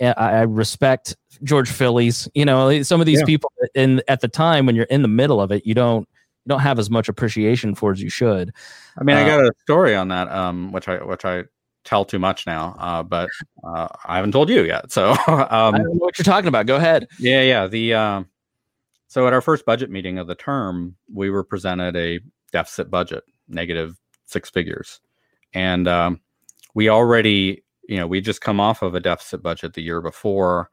[0.00, 2.28] I, respect George Phillies.
[2.34, 3.24] You know, some of these yeah.
[3.24, 6.06] people in at the time when you're in the middle of it, you don't
[6.48, 8.52] don't have as much appreciation for as you should.
[8.98, 11.44] I mean, uh, I got a story on that, um, which I which I
[11.84, 13.28] tell too much now, uh, but
[13.64, 14.90] uh, I haven't told you yet.
[14.90, 16.66] So um, I don't know what you're talking about.
[16.66, 17.06] Go ahead.
[17.18, 17.66] Yeah, yeah.
[17.66, 18.28] The um,
[19.06, 22.20] so at our first budget meeting of the term, we were presented a
[22.52, 25.00] deficit budget, negative six figures,
[25.54, 26.20] and um,
[26.74, 30.70] we already, you know, we just come off of a deficit budget the year before.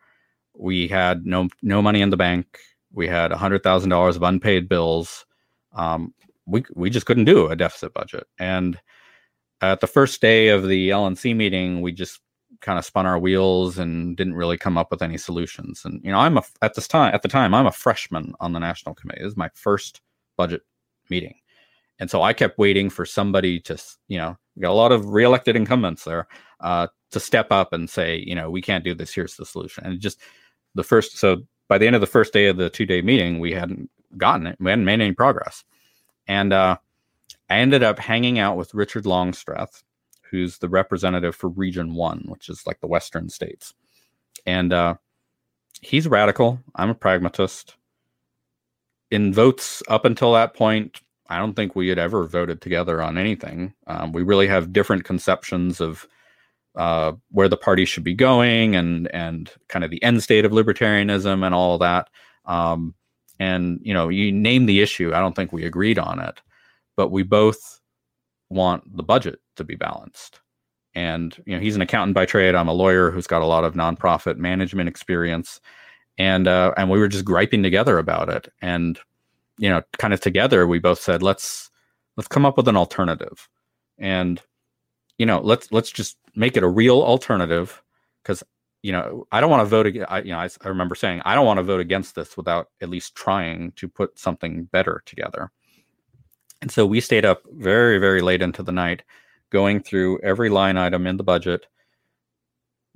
[0.57, 2.59] We had no no money in the bank.
[2.93, 5.25] We had a hundred thousand dollars of unpaid bills.
[5.75, 6.13] Um,
[6.45, 8.79] we we just couldn't do a deficit budget, and
[9.61, 12.19] at the first day of the LNC meeting, we just
[12.61, 15.83] kind of spun our wheels and didn't really come up with any solutions.
[15.85, 18.53] And you know, I'm a at this time at the time I'm a freshman on
[18.53, 19.21] the national committee.
[19.21, 20.01] This is my first
[20.37, 20.61] budget
[21.09, 21.35] meeting,
[21.99, 25.09] and so I kept waiting for somebody to you know we got a lot of
[25.09, 26.27] reelected incumbents there
[26.61, 29.13] uh, to step up and say you know we can't do this.
[29.13, 29.85] Here's the solution.
[29.85, 30.19] And just
[30.75, 33.39] the first so by the end of the first day of the two day meeting,
[33.39, 34.57] we hadn't gotten it.
[34.59, 35.63] We hadn't made any progress,
[36.27, 36.77] and uh,
[37.49, 39.83] I ended up hanging out with Richard Longstreth
[40.35, 43.73] who's the representative for Region One, which is like the Western states,
[44.45, 44.95] and uh,
[45.81, 46.59] he's radical.
[46.75, 47.75] I'm a pragmatist.
[49.11, 50.99] In votes up until that point,
[51.29, 53.73] I don't think we had ever voted together on anything.
[53.87, 56.07] Um, we really have different conceptions of
[56.75, 60.51] uh, where the party should be going and and kind of the end state of
[60.51, 62.09] libertarianism and all that.
[62.45, 62.93] Um,
[63.39, 65.13] and you know, you name the issue.
[65.13, 66.41] I don't think we agreed on it,
[66.95, 67.81] but we both
[68.49, 70.39] want the budget to be balanced.
[70.93, 72.55] And you know, he's an accountant by trade.
[72.55, 75.59] I'm a lawyer who's got a lot of nonprofit management experience,
[76.17, 78.47] and uh, and we were just griping together about it.
[78.61, 78.97] And
[79.57, 81.69] you know, kind of together, we both said, let's
[82.15, 83.49] let's come up with an alternative,
[83.97, 84.41] and
[85.17, 87.81] you know, let's let's just make it a real alternative
[88.23, 88.41] because
[88.85, 89.87] you know I don't want to vote.
[89.87, 92.37] Against, I, you know, I, I remember saying I don't want to vote against this
[92.37, 95.51] without at least trying to put something better together.
[96.61, 99.01] And so we stayed up very, very late into the night,
[99.49, 101.65] going through every line item in the budget,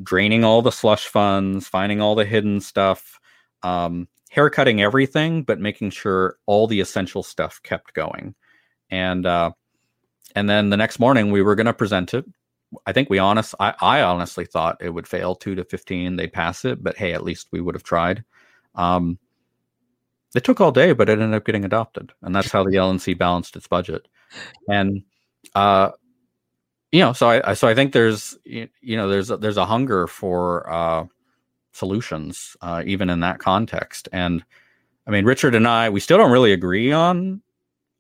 [0.04, 3.20] draining all the slush funds, finding all the hidden stuff,
[3.64, 8.36] um, haircutting everything, but making sure all the essential stuff kept going.
[8.92, 9.54] And uh,
[10.36, 12.26] and then the next morning we were going to present it.
[12.86, 16.16] I think we honest I, I honestly thought it would fail two to fifteen.
[16.16, 18.24] They pass it, but hey, at least we would have tried.
[18.76, 19.18] Um,
[20.36, 23.18] it took all day, but it ended up getting adopted, and that's how the LNC
[23.18, 24.08] balanced its budget.
[24.70, 25.04] And
[25.56, 25.92] uh,
[26.92, 30.08] you know, so I, so I think there's you know there's a, there's a hunger
[30.08, 31.06] for uh,
[31.72, 34.10] solutions uh, even in that context.
[34.12, 34.44] And
[35.08, 37.42] I mean, Richard and I, we still don't really agree on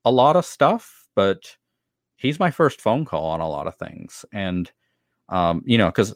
[0.06, 1.56] a lot of stuff, but
[2.20, 4.72] he's my first phone call on a lot of things, and
[5.30, 6.16] um, you know, because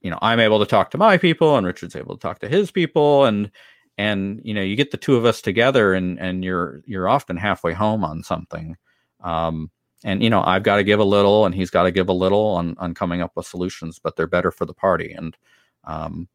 [0.00, 2.48] you know I'm able to talk to my people, and Richard's able to talk to
[2.48, 3.50] his people, and
[3.98, 7.36] and you know you get the two of us together and and you're you're often
[7.36, 8.76] halfway home on something.
[9.22, 9.70] Um,
[10.04, 12.12] and you know i've got to give a little and he's got to give a
[12.12, 15.12] little on on coming up with solutions but they're better for the party.
[15.12, 15.36] And
[15.84, 16.28] um,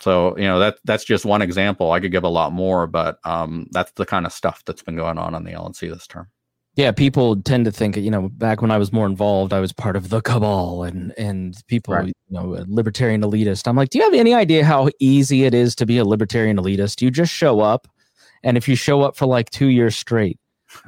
[0.00, 1.92] so you know that that's just one example.
[1.92, 4.96] I could give a lot more but um, that's the kind of stuff that's been
[4.96, 6.28] going on on the lnc this term
[6.76, 9.72] Yeah, people tend to think, you know, back when I was more involved, I was
[9.72, 12.06] part of the cabal and and people, Right.
[12.06, 13.66] you know, a libertarian elitist.
[13.66, 16.56] I'm like, do you have any idea how easy it is to be a libertarian
[16.56, 17.02] elitist?
[17.02, 17.88] You just show up,
[18.44, 20.38] and if you show up for like two years straight,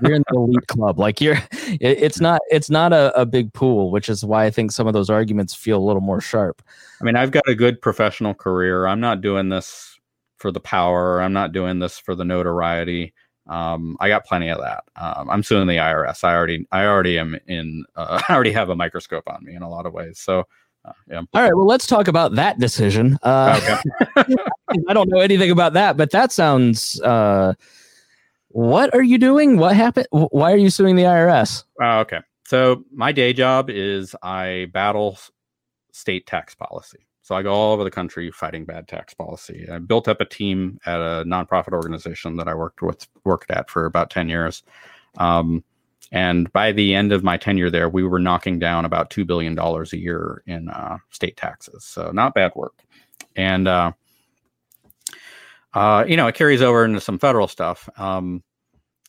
[0.03, 0.99] you're in the elite club.
[1.01, 1.35] Like you're,
[1.67, 4.87] it, it's not it's not a, a big pool, which is why I think some
[4.87, 6.63] of those arguments feel a little more sharp.
[7.01, 8.87] I mean, I've got a good professional career.
[8.87, 9.99] I'm not doing this
[10.39, 11.21] for the power.
[11.21, 13.15] I'm not doing this for the notoriety.
[13.47, 14.85] Um, I got plenty of that.
[14.97, 16.23] Um, I'm suing the IRS.
[16.25, 17.85] I already, I already am in.
[17.97, 20.19] Uh, I already have a microscope on me in a lot of ways.
[20.19, 20.45] So,
[20.85, 21.23] uh, yeah.
[21.33, 23.19] All right, well, let's talk about that decision.
[23.23, 23.61] Uh,
[24.17, 24.35] Okay.
[24.89, 27.01] I don't know anything about that, but that sounds.
[27.01, 27.55] Uh,
[28.49, 29.57] what are you doing?
[29.57, 30.07] What happened?
[30.11, 31.65] Why are you suing the IRS?
[31.83, 32.21] Uh, okay.
[32.47, 35.19] So my day job is I battle
[35.93, 37.07] state tax policy.
[37.33, 39.67] So I go all over the country fighting bad tax policy.
[39.73, 43.71] I built up a team at a nonprofit organization that I worked with worked at
[43.71, 44.63] for about ten years.
[45.17, 45.65] Um,
[46.11, 49.55] and by the end of my tenure there, we were knocking down about two billion
[49.55, 51.87] dollars a year in uh, state taxes.
[51.87, 52.75] So not bad work.
[53.35, 53.93] And uh,
[55.73, 57.89] uh, you know, it carries over into some federal stuff.
[57.97, 58.43] Um,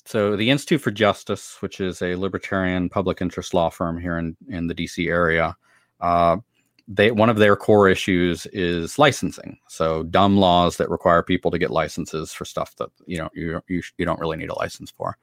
[0.05, 4.37] so the Institute for Justice, which is a libertarian public interest law firm here in,
[4.47, 5.57] in the DC area,
[5.99, 6.37] uh,
[6.87, 9.57] they one of their core issues is licensing.
[9.67, 13.61] So dumb laws that require people to get licenses for stuff that you know you
[13.67, 15.17] you, you don't really need a license for.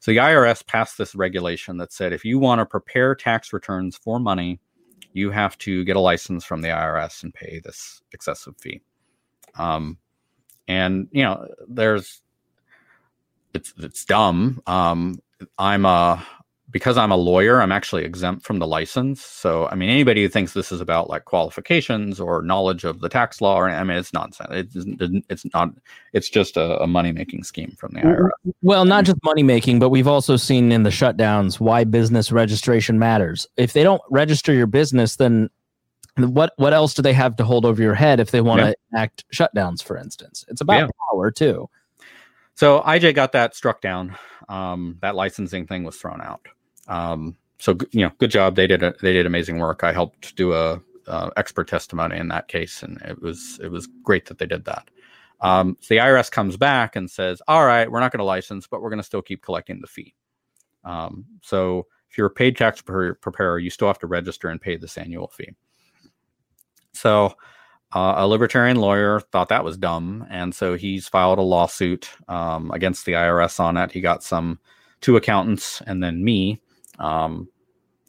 [0.00, 3.96] So the IRS passed this regulation that said if you want to prepare tax returns
[3.96, 4.60] for money,
[5.12, 8.80] you have to get a license from the IRS and pay this excessive fee.
[9.56, 9.98] Um,
[10.68, 12.22] and you know, there's
[13.52, 14.62] it's it's dumb.
[14.66, 15.18] Um,
[15.58, 16.24] I'm a
[16.70, 19.24] because I'm a lawyer, I'm actually exempt from the license.
[19.24, 23.08] So I mean, anybody who thinks this is about like qualifications or knowledge of the
[23.08, 24.48] tax law, or I mean, it's nonsense.
[24.76, 25.70] It's it's not.
[26.12, 28.30] It's just a, a money making scheme from the IRS.
[28.62, 32.98] Well, not just money making, but we've also seen in the shutdowns why business registration
[32.98, 33.46] matters.
[33.56, 35.48] If they don't register your business, then
[36.16, 38.74] what what else do they have to hold over your head if they want to
[38.92, 40.44] enact shutdowns, for instance?
[40.48, 40.88] It's about Yeah.
[41.10, 41.70] power too.
[42.54, 44.16] So IJ got that struck down.
[44.48, 46.48] Um, that licensing thing was thrown out.
[46.88, 48.56] Um, so you know, good job.
[48.56, 49.84] They did a, they did amazing work.
[49.84, 50.80] I helped do a
[51.36, 54.90] expert testimony in that case, and it was it was great that they did that.
[55.40, 58.66] Um, so the IRS comes back and says, "All right, we're not going to license,
[58.66, 60.14] but we're going to still keep collecting the fee."
[60.84, 64.60] Um, so if you're a paid tax pre- preparer, you still have to register and
[64.60, 65.50] pay this annual fee.
[66.92, 67.34] So
[67.94, 72.70] uh, a libertarian lawyer thought that was dumb, and so he's filed a lawsuit um,
[72.72, 73.92] against the IRS on it.
[73.92, 74.58] He got some
[75.00, 76.60] two accountants and then me.
[76.98, 77.48] Um,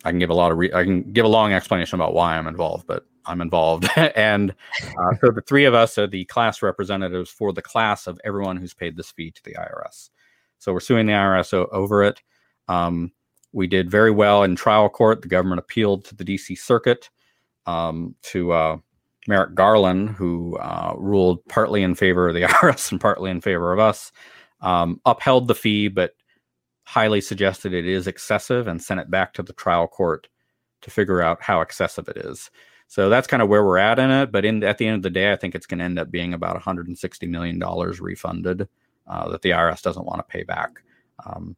[0.04, 2.38] I can give a lot of re- I can give a long explanation about why
[2.38, 6.62] I'm involved, but I'm involved, and uh, so the three of us are the class
[6.62, 10.10] representatives for the class of everyone who's paid this fee to the IRS.
[10.58, 12.22] So we're suing the IRS o- over it.
[12.68, 13.12] Um,
[13.52, 15.22] we did very well in trial court.
[15.22, 17.10] The government appealed to the DC Circuit
[17.66, 18.78] um, to uh,
[19.28, 23.74] Merrick Garland, who uh, ruled partly in favor of the IRS and partly in favor
[23.74, 24.12] of us,
[24.62, 26.14] um, upheld the fee, but
[26.90, 30.28] highly suggested it is excessive and sent it back to the trial court
[30.82, 32.50] to figure out how excessive it is.
[32.88, 34.32] So that's kind of where we're at in it.
[34.32, 36.10] But in at the end of the day, I think it's going to end up
[36.10, 38.68] being about 160 million dollars refunded
[39.06, 40.82] uh, that the IRS doesn't want to pay back.
[41.28, 41.56] Um,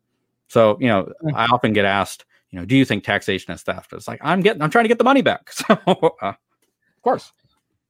[0.49, 3.93] so you know, I often get asked, you know, do you think taxation is theft?
[3.93, 5.49] It's like I'm getting, I'm trying to get the money back.
[5.53, 7.32] So uh, of course.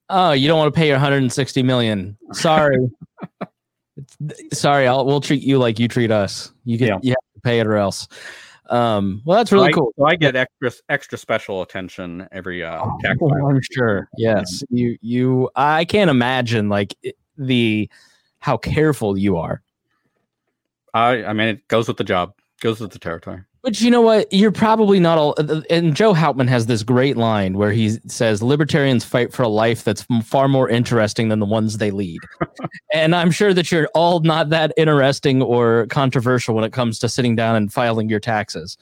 [0.09, 2.17] Oh, you don't want to pay your 160 million.
[2.33, 2.77] Sorry.
[4.53, 6.53] Sorry, I'll we'll treat you like you treat us.
[6.65, 6.99] You get Yeah.
[7.01, 8.07] you have to pay it or else.
[8.69, 9.93] Um, well, that's really I, cool.
[9.97, 13.19] So I get extra extra special attention every uh, tax.
[13.21, 13.29] Oh.
[13.49, 14.09] I'm sure.
[14.17, 15.49] Yes, you you.
[15.55, 16.95] I can't imagine like
[17.37, 17.89] the
[18.39, 19.61] how careful you are.
[20.93, 23.43] I I mean, it goes with the job, goes with the territory.
[23.63, 24.31] But you know what?
[24.33, 25.35] You're probably not all.
[25.69, 29.83] And Joe Houtman has this great line where he says, "Libertarians fight for a life
[29.83, 32.21] that's far more interesting than the ones they lead."
[32.93, 37.09] and I'm sure that you're all not that interesting or controversial when it comes to
[37.09, 38.77] sitting down and filing your taxes.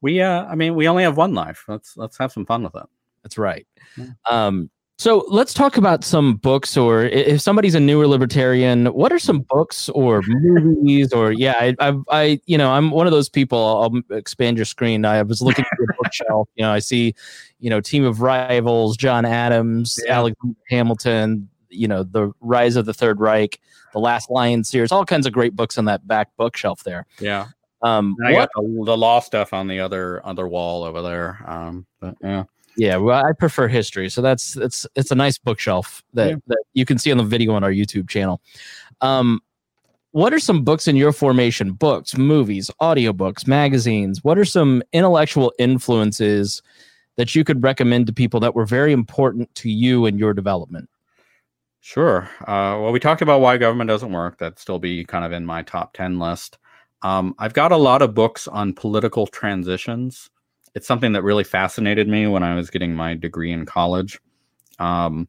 [0.00, 1.64] We uh, I mean, we only have one life.
[1.68, 2.86] Let's let's have some fun with it.
[3.22, 3.66] That's right.
[3.96, 4.06] Yeah.
[4.28, 9.18] Um, so let's talk about some books, or if somebody's a newer libertarian, what are
[9.18, 13.28] some books or movies, or yeah, I, I, I, you know, I'm one of those
[13.28, 13.58] people.
[13.58, 15.04] I'll expand your screen.
[15.04, 16.48] I was looking at your bookshelf.
[16.54, 17.14] You know, I see,
[17.60, 20.14] you know, Team of Rivals, John Adams, Yeah.
[20.14, 21.48] Alexander Hamilton.
[21.68, 23.60] You know, the Rise of the Third Reich,
[23.92, 27.04] the Last Lion series, all kinds of great books on that back bookshelf there.
[27.20, 27.48] Yeah,
[27.82, 31.02] Um, and I what got the, the law stuff on the other other wall over
[31.02, 31.44] there.
[31.46, 32.44] Um, but yeah,
[32.76, 36.36] Yeah, well, I prefer history, so that's it's it's a nice bookshelf that Yeah.
[36.48, 38.40] that you can see on the video on our YouTube channel.
[39.00, 39.40] Um,
[40.12, 41.72] what are some books in your formation?
[41.72, 44.24] Books, movies, audiobooks, magazines.
[44.24, 46.62] What are some intellectual influences
[47.16, 50.88] that you could recommend to people that were very important to you in your development?
[51.80, 52.28] Sure.
[52.40, 54.38] Uh, well, we talked about why government doesn't work.
[54.38, 56.58] That'd still be kind of in my top 10 list.
[57.02, 60.28] Um, I've got a lot of books on political transitions.
[60.76, 64.20] It's something that really fascinated me when I was getting my degree in college,
[64.78, 65.26] um,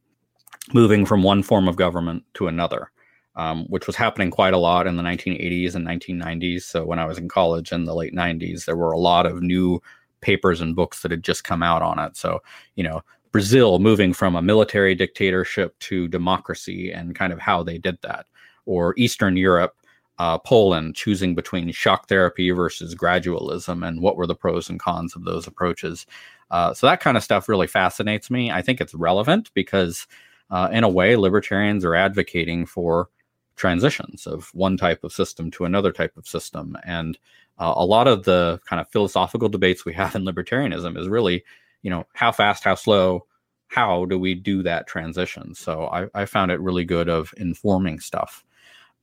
[0.74, 2.92] moving from one form of government to another,
[3.38, 6.64] um, which was happening quite a lot in the 1980s and 1990s.
[6.64, 9.42] So when I was in college in the late 90s, there were a lot of
[9.42, 9.82] new
[10.20, 12.18] papers and books that had just come out on it.
[12.18, 12.44] So,
[12.76, 17.78] you know, Brazil moving from a military dictatorship to democracy and kind of how they
[17.78, 18.26] did that,
[18.66, 19.77] or Eastern Europe,
[20.20, 25.16] uh, Poland choosing between shock therapy versus gradualism and what were the pros and cons
[25.16, 26.06] of those approaches.
[26.50, 28.52] Uh, so that kind of stuff really fascinates me.
[28.52, 30.08] I think it's relevant because,
[30.50, 33.10] uh, in a way, libertarians are advocating for
[33.56, 36.78] transitions of one type of system to another type of system.
[36.86, 37.18] And
[37.60, 41.44] uh, a lot of the kind of philosophical debates we have in libertarianism is really,
[41.84, 43.26] you know, how fast, how slow,
[43.68, 45.54] how do we do that transition?
[45.54, 48.46] So I, I found it really good of informing stuff.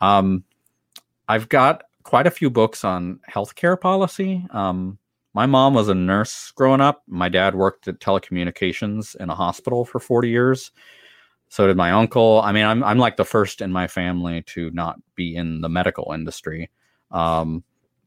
[0.01, 0.45] Um,
[1.29, 4.47] I've got quite a few books on healthcare policy.
[4.51, 4.99] Um,
[5.33, 7.03] my mom was a nurse growing up.
[7.09, 10.71] My dad worked at telecommunications in a hospital for 40 years.
[11.49, 12.41] So did my uncle.
[12.43, 15.69] I mean, I'm I'm like the first in my family to not be in the
[15.69, 16.71] medical industry.
[17.11, 17.63] Um,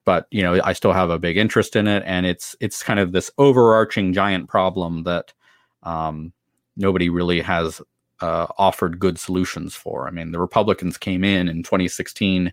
[0.05, 2.99] but you know, I still have a big interest in it, and it's it's kind
[2.99, 5.33] of this overarching giant problem that
[5.83, 6.33] um,
[6.75, 7.81] nobody really has
[8.21, 10.07] uh, offered good solutions for.
[10.07, 12.51] I mean, the Republicans came in in 2016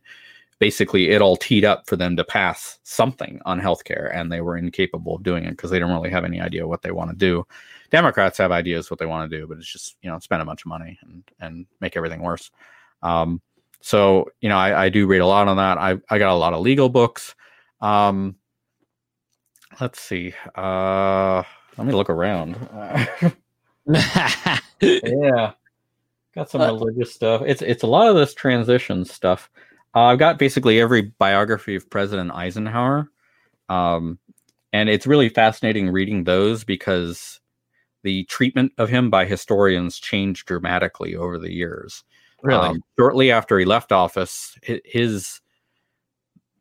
[0.59, 4.57] basically it all teed up for them to pass something on healthcare and they were
[4.57, 7.17] incapable of doing it because they don't really have any idea what they want to
[7.17, 7.47] do.
[7.91, 10.45] Democrats have ideas what they want to do but it's just you know spend a
[10.45, 12.51] bunch of money and and make everything worse.
[13.03, 13.41] Um,
[13.81, 15.79] so you know I, I, do read a lot on that.
[15.79, 17.35] I i got a lot of legal books.
[17.81, 18.37] Um,
[19.81, 21.43] let's see uh,
[21.77, 22.57] let me look around.
[24.81, 25.53] Yeah.
[26.35, 27.43] Got some uh, religious stuff.
[27.47, 29.51] It's it's a lot of this transition stuff
[29.95, 33.11] uh, I've got basically every biography of President Eisenhower.
[33.69, 34.19] Um,
[34.73, 37.41] and it's really fascinating reading those because
[38.03, 42.05] the treatment of him by historians changed dramatically over the years.
[42.43, 42.69] Really?
[42.69, 45.41] Um, shortly after he left office, his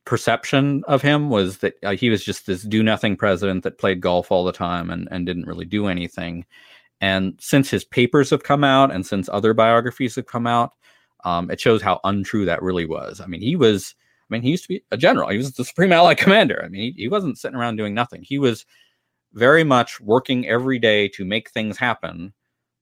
[0.06, 4.02] perception of him was that uh, he was just this do nothing president that played
[4.02, 6.46] golf all the time and, and didn't really do anything.
[7.02, 10.74] And since his papers have come out and since other biographies have come out,
[11.24, 13.22] um, it shows how untrue that really was.
[13.22, 13.96] I mean, he was,
[14.30, 15.30] I mean, he used to be a general.
[15.30, 16.62] He was the Supreme Allied Commander.
[16.64, 18.24] I mean, he, he wasn't sitting around doing nothing.
[18.24, 18.66] He was
[19.34, 22.34] very much working every day to make things happen,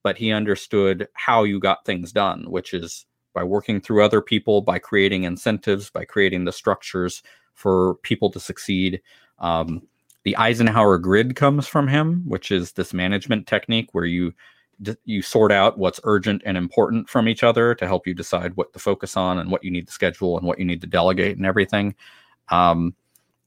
[0.02, 4.60] but he understood how you got things done, which is by working through other people,
[4.60, 7.22] by creating incentives, by creating the structures
[7.54, 9.00] for people to succeed.
[9.38, 9.82] Um,
[10.24, 14.34] the Eisenhower grid comes from him, which is this management technique where you
[15.04, 18.72] you sort out what's urgent and important from each other to help you decide what
[18.72, 21.36] to focus on and what you need to schedule and what you need to delegate
[21.36, 21.94] and everything.
[22.48, 22.94] Um,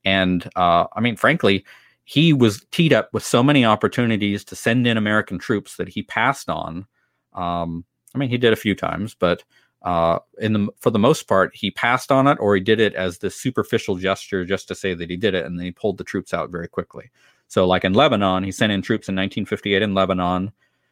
[0.03, 1.65] and uh, I mean, frankly,
[2.03, 6.03] he was teed up with so many opportunities to send in American troops that he
[6.03, 6.85] passed on.
[7.33, 7.83] Um,
[8.13, 9.43] I mean, he did a few times, but
[9.81, 12.95] uh, in the for the most part, he passed on it, or he did it
[12.95, 15.97] as this superficial gesture just to say that he did it, and then he pulled
[15.97, 17.11] the troops out very quickly.
[17.47, 20.51] So, like in Lebanon, he sent in troops in 1958 in Lebanon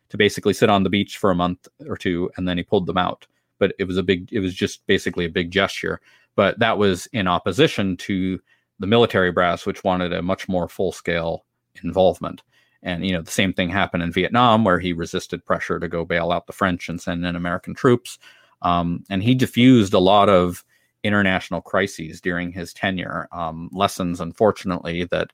[0.09, 2.85] to basically sit on the beach for a month or two, and then he pulled
[2.85, 3.27] them out.
[3.59, 6.01] But it was a big, it was just basically a big gesture.
[6.35, 8.39] But that was in opposition to
[8.79, 11.45] the military brass, which wanted a much more full scale
[11.83, 12.43] involvement.
[12.81, 16.03] And you know, the same thing happened in Vietnam, where he resisted pressure to go
[16.03, 18.19] bail out the French and send in American troops.
[18.61, 20.63] Um, and he diffused a lot of
[21.03, 23.27] international crises during his tenure.
[23.31, 25.31] Um, lessons, unfortunately, that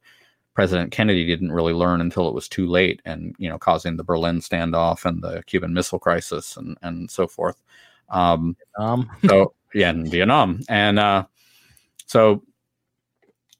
[0.59, 4.03] President Kennedy didn't really learn until it was too late, and you know, causing the
[4.03, 7.63] Berlin standoff and the Cuban Missile Crisis and and so forth.
[8.09, 9.09] Um, um.
[9.25, 11.23] so yeah, in Vietnam, and uh,
[12.07, 12.43] so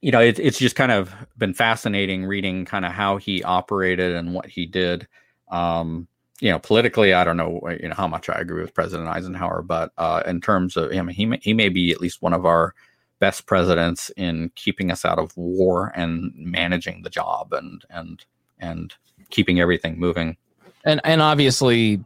[0.01, 4.13] you know, it, it's just kind of been fascinating reading kind of how he operated
[4.13, 5.07] and what he did.
[5.49, 6.05] Um,
[6.41, 9.61] you know, politically, I don't know, you know, how much I agree with President Eisenhower,
[9.61, 12.33] but uh, in terms of, him, mean, he may, he may be at least one
[12.33, 12.75] of our
[13.19, 18.25] best presidents in keeping us out of war and managing the job and and
[18.59, 18.93] and
[19.29, 20.37] keeping everything moving.
[20.85, 22.03] And and obviously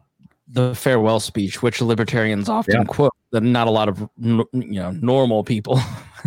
[0.48, 2.84] the farewell speech, which libertarians often yeah.
[2.84, 5.80] quote, that not a lot of you know normal people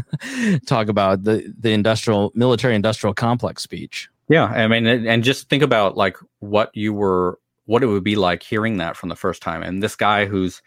[0.65, 4.09] talk about the the industrial military industrial complex speech.
[4.29, 8.17] Yeah, I mean, and just think about like what you were, what it would be
[8.17, 10.61] like hearing that from the first time, and this guy who's,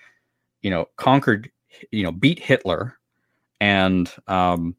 [0.62, 1.50] you know, conquered,
[1.90, 2.96] you know, beat Hitler,
[3.60, 4.74] and um,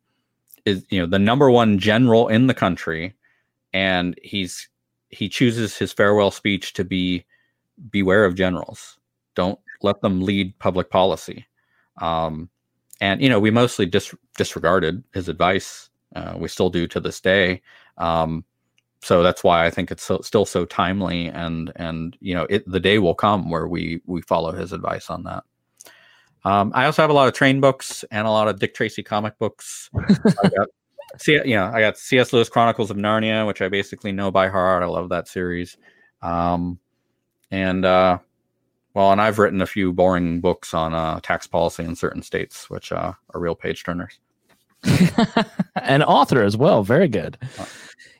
[0.65, 3.13] is you know the number one general in the country,
[3.73, 4.67] and he's
[5.09, 7.25] he chooses his farewell speech to be
[7.89, 8.97] beware of generals.
[9.35, 11.45] Don't let them lead public policy.
[11.99, 12.49] Um,
[12.99, 15.89] and you know we mostly dis- disregarded his advice.
[16.15, 17.61] Uh, we still do to this day.
[17.97, 18.43] Um,
[19.01, 22.69] so that's why I think it's so, still so timely, and and you know it,
[22.69, 25.43] the day will come where we we follow his advice on that.
[26.43, 29.03] Um, I also have a lot of train books and a lot of Dick Tracy
[29.03, 29.89] comic books.
[29.95, 30.67] I got,
[31.17, 32.33] see, you know, I got C.S.
[32.33, 34.83] Lewis Chronicles of Narnia, which I basically know by heart.
[34.83, 35.77] I love that series.
[36.21, 36.79] Um,
[37.51, 38.19] and uh,
[38.93, 42.69] well, and I've written a few boring books on uh, tax policy in certain states,
[42.69, 44.19] which uh, are real page turners.
[45.75, 46.83] An author as well.
[46.83, 47.37] Very good.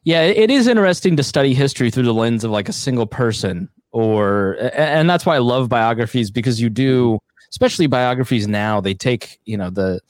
[0.04, 3.70] Yeah, it is interesting to study history through the lens of like a single person,
[3.92, 7.20] or and that's why I love biographies because you do,
[7.52, 8.82] especially biographies now.
[8.82, 10.02] They take you know the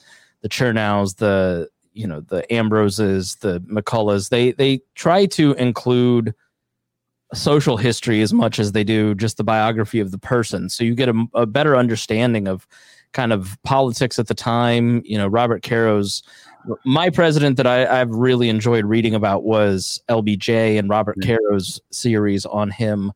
[0.41, 4.29] the Chernows, the you know the Ambroses, the McCulloughs.
[4.29, 6.33] They they try to include
[7.33, 10.69] social history as much as they do just the biography of the person.
[10.69, 12.67] So you get a, a better understanding of
[13.13, 15.01] kind of politics at the time.
[15.05, 16.23] You know, Robert Caro's
[16.85, 21.27] my president that I, have really enjoyed reading about was LBJ and Robert mm-hmm.
[21.27, 23.11] Caro's series on him,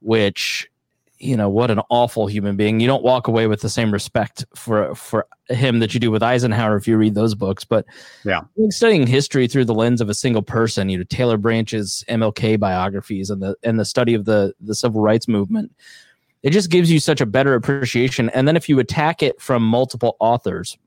[0.00, 0.70] which
[1.18, 2.80] you know what an awful human being.
[2.80, 6.22] You don't walk away with the same respect for for him that you do with
[6.22, 7.64] Eisenhower if you read those books.
[7.64, 7.86] But
[8.24, 12.58] yeah, studying history through the lens of a single person, you know Taylor Branch's MLK
[12.58, 15.72] biographies and the and the study of the the civil rights movement,
[16.42, 18.30] it just gives you such a better appreciation.
[18.30, 20.78] And then if you attack it from multiple authors,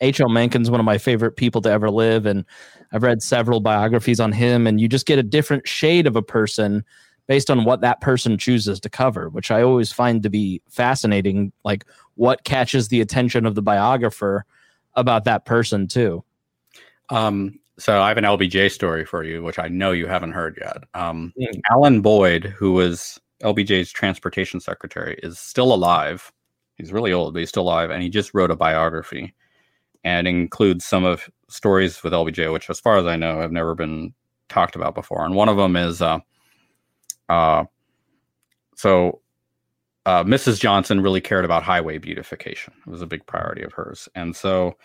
[0.00, 0.28] H.L.
[0.28, 2.44] Mencken's one of my favorite people to ever live, and
[2.92, 6.22] I've read several biographies on him, and you just get a different shade of a
[6.22, 6.84] person
[7.26, 11.52] based on what that person chooses to cover, which I always find to be fascinating.
[11.64, 14.44] Like what catches the attention of the biographer
[14.94, 16.24] about that person too.
[17.10, 20.58] Um, so I have an LBJ story for you, which I know you haven't heard
[20.60, 20.84] yet.
[20.94, 21.60] Um, mm.
[21.70, 26.32] Alan Boyd, who was LBJ's transportation secretary, is still alive.
[26.76, 29.34] He's really old, but he's still alive, and he just wrote a biography,
[30.04, 33.74] and includes some of stories with LBJ, which, as far as I know, have never
[33.74, 34.14] been
[34.48, 35.24] talked about before.
[35.24, 36.18] And one of them is uh,
[37.28, 37.64] uh,
[38.76, 39.20] so
[40.04, 40.60] uh, Mrs.
[40.60, 42.72] Johnson really cared about highway beautification.
[42.86, 44.08] It was a big priority of hers.
[44.14, 44.76] And so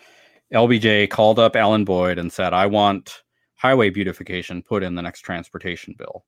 [0.52, 3.22] LBJ called up Alan Boyd and said, I want
[3.54, 6.24] highway beautification put in the next transportation bill.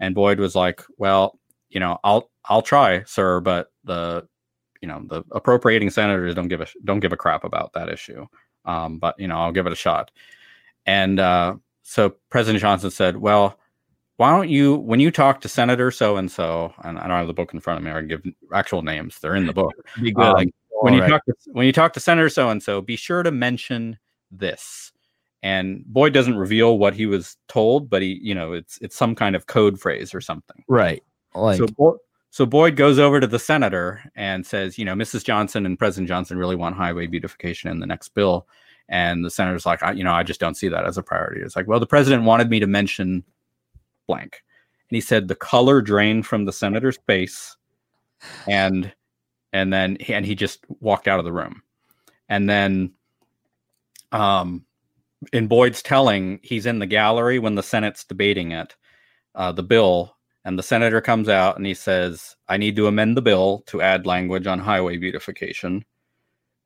[0.00, 1.38] And Boyd was like, Well,
[1.68, 4.26] you know, I'll I'll try, sir, but the
[4.80, 8.26] you know the appropriating senators don't give a don't give a crap about that issue.
[8.64, 10.10] Um, but you know, I'll give it a shot.
[10.86, 13.58] And uh, so President Johnson said, "Well,
[14.22, 17.26] why don't you when you talk to senator so and so and i don't have
[17.26, 18.22] the book in front of me i can give
[18.54, 19.74] actual names they're in the book.
[20.00, 20.22] Be good.
[20.22, 20.46] Um,
[20.82, 21.10] when you right.
[21.10, 23.98] talk to, when you talk to senator so and so be sure to mention
[24.30, 24.92] this.
[25.42, 29.16] And boyd doesn't reveal what he was told but he you know it's it's some
[29.16, 30.62] kind of code phrase or something.
[30.68, 31.02] Right.
[31.34, 31.98] Like so,
[32.30, 36.06] so boyd goes over to the senator and says you know mrs johnson and president
[36.06, 38.46] johnson really want highway beautification in the next bill.
[38.88, 41.40] And the senator's like I, you know i just don't see that as a priority.
[41.40, 43.24] It's like well the president wanted me to mention
[44.06, 44.42] blank.
[44.90, 47.56] And he said the color drained from the senator's face
[48.48, 48.92] and
[49.52, 51.62] and then and he just walked out of the room.
[52.28, 52.92] And then
[54.12, 54.64] um
[55.32, 58.74] in Boyd's telling, he's in the gallery when the Senate's debating it,
[59.34, 63.16] uh, the bill, and the senator comes out and he says, "I need to amend
[63.16, 65.84] the bill to add language on highway beautification."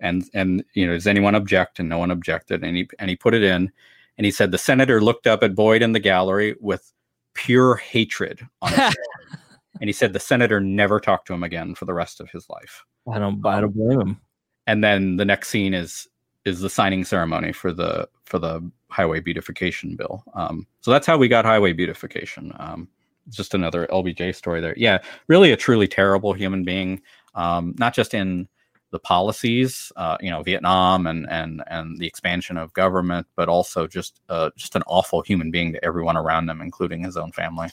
[0.00, 1.78] And and you know, does anyone object?
[1.78, 3.70] And no one objected, and he and he put it in,
[4.18, 6.92] and he said the senator looked up at Boyd in the gallery with
[7.36, 8.96] pure hatred on his
[9.80, 12.48] and he said the senator never talked to him again for the rest of his
[12.48, 12.84] life.
[13.12, 14.20] I don't I don't blame him.
[14.66, 16.08] And then the next scene is
[16.44, 20.24] is the signing ceremony for the for the highway beautification bill.
[20.34, 22.52] Um, so that's how we got highway beautification.
[22.58, 22.88] Um,
[23.28, 24.74] just another LBJ story there.
[24.76, 27.02] Yeah, really a truly terrible human being.
[27.34, 28.48] Um, not just in
[28.96, 33.86] the policies, uh, you know, Vietnam and and and the expansion of government, but also
[33.86, 37.68] just uh, just an awful human being to everyone around him, including his own family.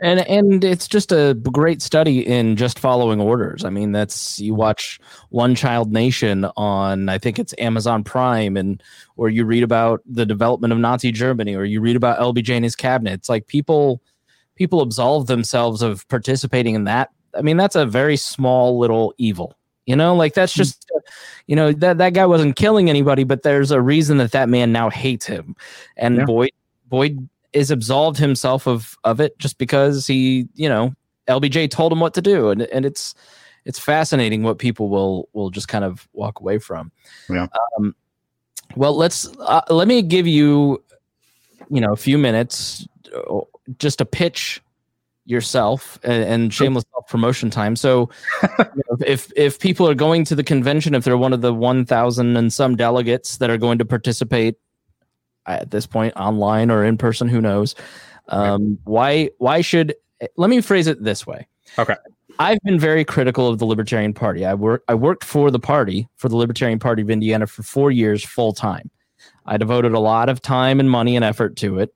[0.00, 3.62] And and it's just a great study in just following orders.
[3.62, 4.98] I mean, that's you watch
[5.28, 8.82] One Child Nation on I think it's Amazon Prime, and
[9.18, 12.64] or you read about the development of Nazi Germany, or you read about LBJ and
[12.64, 13.12] his cabinet.
[13.12, 14.00] It's like people
[14.54, 17.10] people absolve themselves of participating in that.
[17.36, 20.90] I mean, that's a very small little evil you know, like that's just,
[21.46, 24.72] you know, that that guy wasn't killing anybody, but there's a reason that that man
[24.72, 25.54] now hates him,
[25.96, 26.24] and yeah.
[26.24, 26.50] Boyd
[26.88, 30.94] Boyd is absolved himself of of it just because he, you know,
[31.28, 33.14] LBJ told him what to do, and and it's
[33.64, 36.90] it's fascinating what people will will just kind of walk away from.
[37.28, 37.46] Yeah.
[37.78, 37.94] Um,
[38.76, 40.82] Well, let's uh, let me give you,
[41.70, 43.40] you know, a few minutes uh,
[43.78, 44.60] just to pitch
[45.26, 47.76] yourself and, and shameless self promotion time.
[47.76, 48.10] So,
[48.42, 51.54] you know, if if people are going to the convention, if they're one of the
[51.54, 54.56] one thousand and some delegates that are going to participate
[55.46, 57.74] at this point, online or in person, who knows?
[58.28, 59.94] Um, why why should
[60.36, 61.46] let me phrase it this way?
[61.78, 61.96] Okay.
[62.38, 64.44] I've been very critical of the Libertarian Party.
[64.44, 67.90] I work I worked for the party for the Libertarian Party of Indiana for four
[67.90, 68.90] years full time.
[69.46, 71.94] I devoted a lot of time and money and effort to it.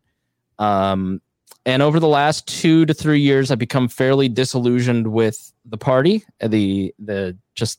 [0.59, 1.21] Um,
[1.69, 6.25] and over the last two to three years, I've become fairly disillusioned with the party,
[6.41, 7.79] uh, the the just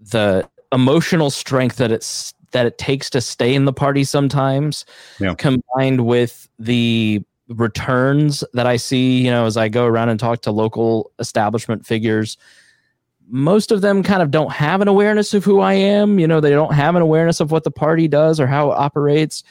[0.00, 4.86] the emotional strength that it's that it takes to stay in the party sometimes,
[5.20, 5.34] Yeah.
[5.34, 10.40] combined with the returns that I see, you know, as I go around and talk
[10.42, 12.38] to local establishment figures.
[13.28, 16.18] Most of them kind of don't have an awareness of who I am.
[16.18, 18.78] You know, they don't have an awareness of what the party does or how it
[18.78, 19.42] operates.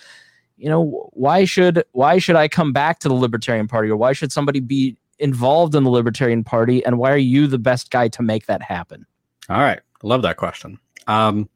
[0.58, 4.14] You know, why should why should I come back to the Libertarian Party or why
[4.14, 8.08] should somebody be involved in the Libertarian Party and why are you the best guy
[8.10, 9.06] to make that happen?
[9.50, 10.80] All right, love that question.
[11.08, 11.50] Um,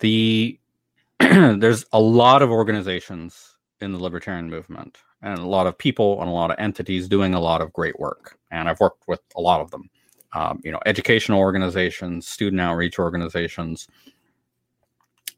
[0.00, 0.58] the
[1.20, 6.28] there's a lot of organizations in the libertarian movement, and a lot of people and
[6.28, 8.38] a lot of entities doing a lot of great work.
[8.50, 9.90] And I've worked with a lot of them.
[10.34, 13.88] Um, you know, educational organizations, student outreach organizations,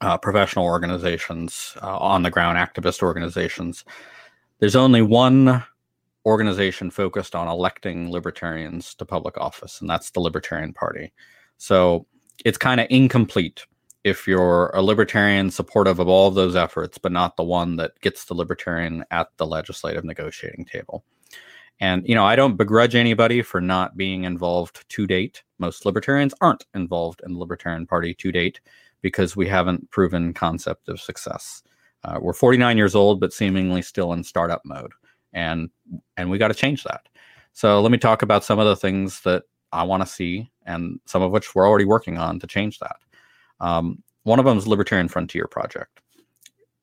[0.01, 3.84] uh, professional organizations, uh, on the ground activist organizations.
[4.59, 5.62] There's only one
[6.26, 11.12] organization focused on electing libertarians to public office, and that's the Libertarian Party.
[11.57, 12.07] So
[12.44, 13.66] it's kind of incomplete
[14.05, 17.98] if you're a libertarian supportive of all of those efforts, but not the one that
[18.01, 21.05] gets the libertarian at the legislative negotiating table.
[21.80, 25.42] And, you know, I don't begrudge anybody for not being involved to date.
[25.59, 28.61] Most libertarians aren't involved in the Libertarian Party to date
[29.03, 31.62] because we haven't proven concept of success.
[32.05, 34.92] Uh, we're 49 years old, but seemingly still in startup mode,
[35.32, 35.70] and
[36.16, 37.09] and we got to change that.
[37.53, 40.98] So let me talk about some of the things that I want to see, and
[41.05, 42.96] some of which we're already working on to change that.
[43.61, 46.01] Um, one of them is Libertarian Frontier Project.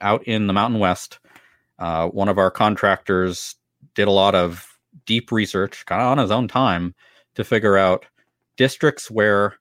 [0.02, 1.20] Out in the Mountain West,
[1.80, 3.56] uh, one of our contractors
[3.96, 6.94] did a lot of deep research, kind of on his own time,
[7.36, 8.06] to figure out
[8.58, 9.56] districts where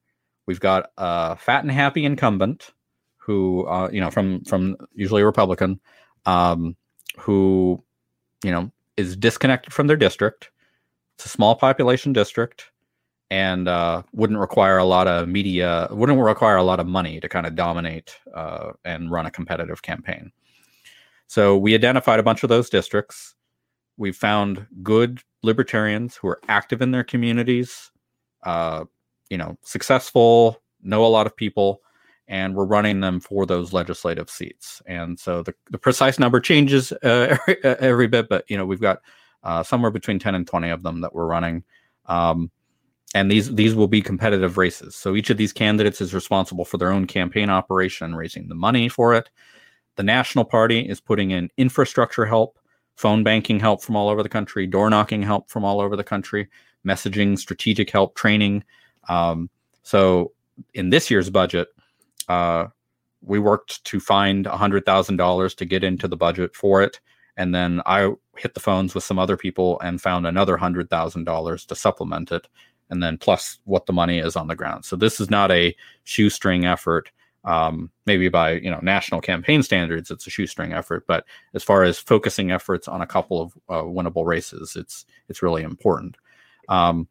[0.47, 2.71] we've got a fat and happy incumbent
[3.17, 5.79] who, uh, you know, from from usually a Republican,
[6.25, 6.75] um,
[7.19, 7.83] who,
[8.43, 10.49] you know, is disconnected from their district.
[11.15, 12.71] It's a small population district
[13.29, 17.27] and uh, wouldn't require a lot of media, wouldn't require a lot of money to
[17.27, 20.31] kind of dominate uh, and run a competitive campaign.
[21.27, 23.35] So we identified a bunch of those districts.
[23.97, 27.91] We found good libertarians who are active in their communities,
[28.43, 28.85] uh,
[29.29, 31.81] you know, successful, know a lot of people,
[32.27, 34.81] and we're running them for those legislative seats.
[34.85, 38.81] And so the, the precise number changes uh, every, every bit, but you know, we've
[38.81, 38.99] got
[39.43, 41.63] uh, somewhere between 10 and 20 of them that we're running.
[42.05, 42.51] Um,
[43.15, 44.95] and these these will be competitive races.
[44.95, 48.89] So each of these candidates is responsible for their own campaign operation raising the money
[48.89, 49.29] for it.
[49.95, 52.59] The National Party is putting in infrastructure help,
[52.95, 56.03] phone banking help from all over the country, door knocking help from all over the
[56.03, 56.49] country,
[56.85, 58.63] messaging, strategic help, training.
[59.07, 59.49] Um,
[59.83, 60.33] so
[60.73, 61.69] in this year's budget,
[62.27, 62.67] uh,
[63.21, 66.99] we worked to find $100,000 to get into the budget for it.
[67.35, 71.75] And then I hit the phones with some other people and found another $100,000 to
[71.75, 72.47] supplement it.
[72.89, 74.85] And then plus what the money is on the ground.
[74.85, 77.11] So this is not a shoestring effort.
[77.43, 81.05] Um, maybe by you know national campaign standards, it's a shoestring effort.
[81.07, 85.41] But as far as focusing efforts on a couple of uh, winnable races, it's it's
[85.41, 86.17] really important.
[86.67, 87.07] Um,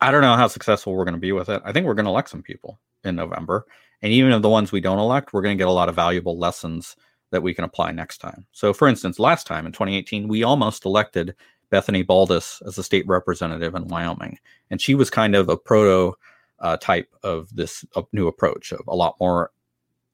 [0.00, 1.62] I don't know how successful we're going to be with it.
[1.64, 3.66] I think we're going to elect some people in November,
[4.02, 5.94] and even of the ones we don't elect, we're going to get a lot of
[5.94, 6.96] valuable lessons
[7.30, 8.46] that we can apply next time.
[8.52, 11.34] So, for instance, last time in 2018, we almost elected
[11.70, 14.38] Bethany Baldes as a state representative in Wyoming,
[14.70, 16.16] and she was kind of a proto
[16.60, 19.50] uh, type of this uh, new approach of a lot more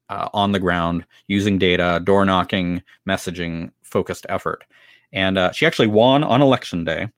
[0.08, 4.64] uh, on the ground, using data, door knocking, messaging focused effort.
[5.12, 7.08] And uh, she actually won on election day,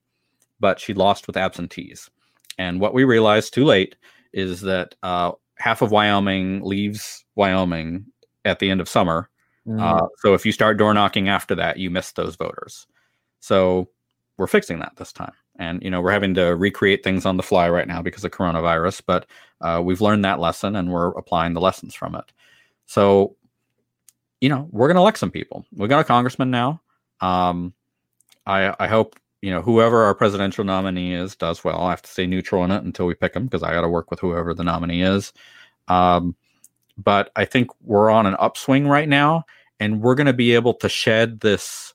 [0.60, 2.10] but she lost with absentees.
[2.58, 3.96] And what we realized too late
[4.32, 8.06] is that uh, half of Wyoming leaves Wyoming
[8.44, 9.28] at the end of summer.
[9.66, 9.80] Mm.
[9.80, 12.86] Uh, so if you start door knocking after that, you miss those voters.
[13.40, 13.88] So
[14.36, 15.32] we're fixing that this time.
[15.58, 18.30] And you know we're having to recreate things on the fly right now because of
[18.30, 19.26] coronavirus, but
[19.60, 22.24] uh, we've learned that lesson and we're applying the lessons from it.
[22.86, 23.36] So,
[24.40, 25.66] you know, we're going to elect some people.
[25.72, 26.80] We got a congressman now.
[27.20, 27.74] Um,
[28.46, 31.82] I I hope you know whoever our presidential nominee is does well.
[31.82, 33.88] I have to stay neutral in it until we pick him because I got to
[33.88, 35.32] work with whoever the nominee is.
[35.88, 36.36] Um,
[36.96, 39.44] but I think we're on an upswing right now,
[39.80, 41.92] and we're going to be able to shed this,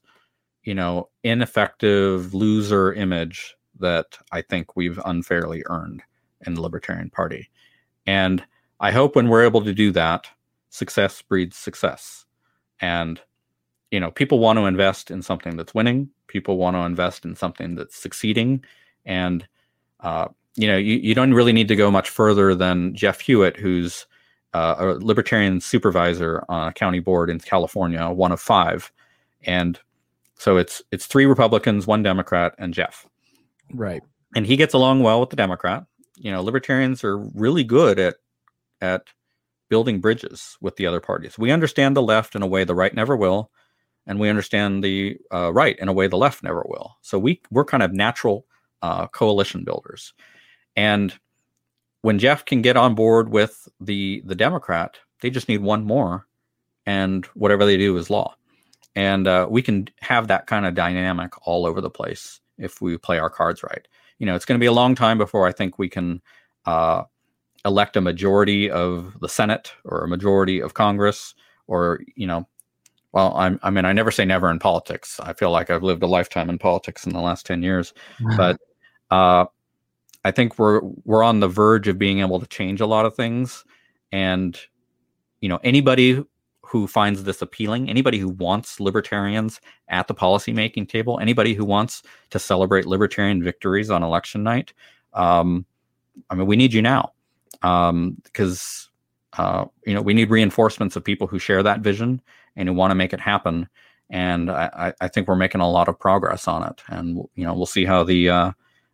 [0.64, 6.04] you know, ineffective loser image that I think we've unfairly earned
[6.45, 7.50] in the Libertarian Party.
[8.06, 8.43] And
[8.80, 10.28] I hope when we're able to do that,
[10.70, 12.26] success breeds success.
[12.82, 13.22] And,
[13.91, 17.35] you know, people want to invest in something that's winning, people want to invest in
[17.35, 18.63] something that's succeeding.
[19.05, 19.47] And,
[20.01, 23.57] uh, you know, you, you don't really need to go much further than Jeff Hewitt,
[23.57, 24.05] who's
[24.53, 28.91] uh, a libertarian supervisor on a county board in California, one of five.
[29.43, 29.79] And
[30.35, 33.05] so it's it's three Republicans, one Democrat, and Jeff.
[33.73, 34.01] Right.
[34.35, 35.85] And he gets along well with the Democrat.
[36.15, 38.15] You know, libertarians are really good at
[38.81, 39.07] at
[39.69, 41.38] building bridges with the other parties.
[41.38, 43.51] We understand the left in a way the right never will,
[44.08, 46.97] and we understand the uh, right in a way the left never will.
[47.01, 48.45] So we we're kind of natural
[48.82, 50.14] uh, coalition builders.
[50.76, 51.14] And
[52.01, 56.26] when Jeff can get on board with the the Democrat, they just need one more,
[56.86, 58.36] and whatever they do is law.
[58.95, 62.97] And uh, we can have that kind of dynamic all over the place if we
[62.97, 63.88] play our cards right.
[64.18, 66.22] You know, it's going to be a long time before I think we can
[66.66, 67.03] uh,
[67.64, 71.36] elect a majority of the Senate or a majority of Congress,
[71.68, 72.47] or you know,
[73.12, 75.20] well, I'm, I mean, I never say never in politics.
[75.22, 77.93] I feel like I've lived a lifetime in politics in the last ten years,
[78.38, 78.60] but
[79.12, 79.45] uh,
[80.24, 83.16] I think we're we're on the verge of being able to change a lot of
[83.16, 83.64] things,
[84.12, 84.60] and
[85.41, 86.24] you know, anybody
[86.62, 92.03] who finds this appealing, anybody who wants libertarians at the policymaking table, anybody who wants
[92.30, 94.74] to celebrate libertarian victories on election night,
[95.14, 95.66] um,
[96.30, 97.14] I mean, we need you now.
[97.62, 98.89] Because
[99.34, 102.22] um, uh, you know we need reinforcements of people who share that vision
[102.58, 103.70] and who want to make it happen.
[104.10, 107.53] And I, I, think we're making a lot of progress on it, and you know
[107.53, 108.51] we'll see how the uh,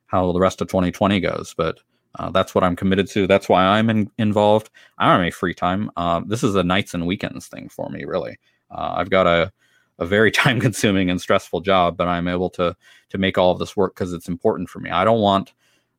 [0.07, 1.80] how the rest of 2020 goes, but.
[2.20, 3.26] Uh, that's what I'm committed to.
[3.26, 4.70] That's why I'm in, involved.
[4.99, 5.89] I don't have any free time.
[5.97, 8.38] Uh, this is a nights and weekends thing for me, really.
[8.70, 9.51] Uh, I've got a,
[9.97, 12.76] a very time consuming and stressful job, but I'm able to
[13.09, 14.89] to make all of this work because it's important for me.
[14.89, 15.53] I don't want,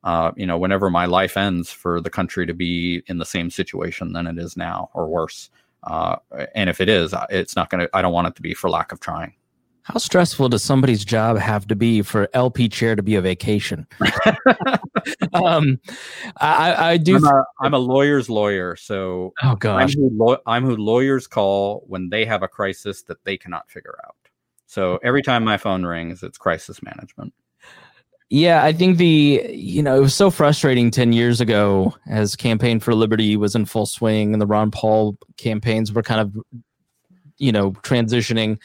[0.05, 3.51] uh, you know, whenever my life ends, for the country to be in the same
[3.51, 5.51] situation than it is now or worse.
[5.87, 6.17] Uh,
[6.55, 7.97] and if it is, it's not going to.
[7.97, 9.35] I don't want it to be for lack of trying.
[9.83, 13.87] How stressful does somebody's job have to be for LP chair to be a vacation?
[15.35, 15.79] um,
[16.39, 17.17] I, I do.
[17.17, 21.85] I'm a, I'm a lawyer's lawyer, so oh gosh, I'm who, I'm who lawyers call
[21.87, 24.17] when they have a crisis that they cannot figure out.
[24.67, 27.35] So every time my phone rings, it's crisis management.
[28.31, 32.81] Yeah, I think the you know it was so frustrating ten years ago as campaign
[32.81, 36.37] for liberty was in full swing and the Ron Paul campaigns were kind of
[37.39, 38.59] you know transitioning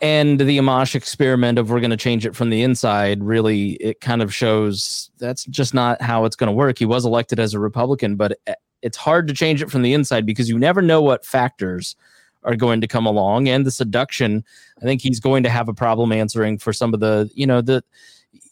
[0.00, 4.00] and the Amash experiment of we're going to change it from the inside really it
[4.00, 6.78] kind of shows that's just not how it's going to work.
[6.78, 9.92] He was elected as a Republican, but eh, it's hard to change it from the
[9.92, 11.96] inside because you never know what factors
[12.44, 14.44] are going to come along and the seduction.
[14.80, 17.60] I think he's going to have a problem answering for some of the, you know,
[17.60, 17.82] the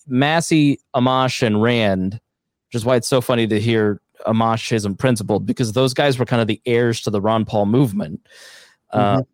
[0.07, 5.47] Massie, Amash, and Rand, which is why it's so funny to hear Amash isn't principled
[5.47, 8.27] because those guys were kind of the heirs to the Ron Paul movement.
[8.91, 9.21] Uh, mm-hmm.
[9.21, 9.25] Uh,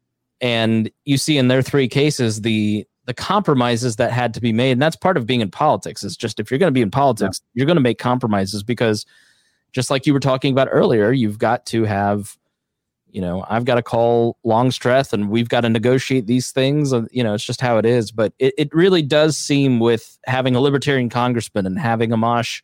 [0.40, 4.72] and you see in their three cases the the compromises that had to be made
[4.72, 6.90] and that's part of being in politics is just if you're going to be in
[6.90, 7.48] politics yeah.
[7.58, 9.04] you're going to make compromises because
[9.72, 12.36] just like you were talking about earlier you've got to have
[13.12, 17.08] you know i've got to call longstreth and we've got to negotiate these things and
[17.10, 20.54] you know it's just how it is but it, it really does seem with having
[20.54, 22.62] a libertarian congressman and having amash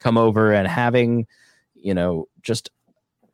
[0.00, 1.26] come over and having
[1.74, 2.70] you know just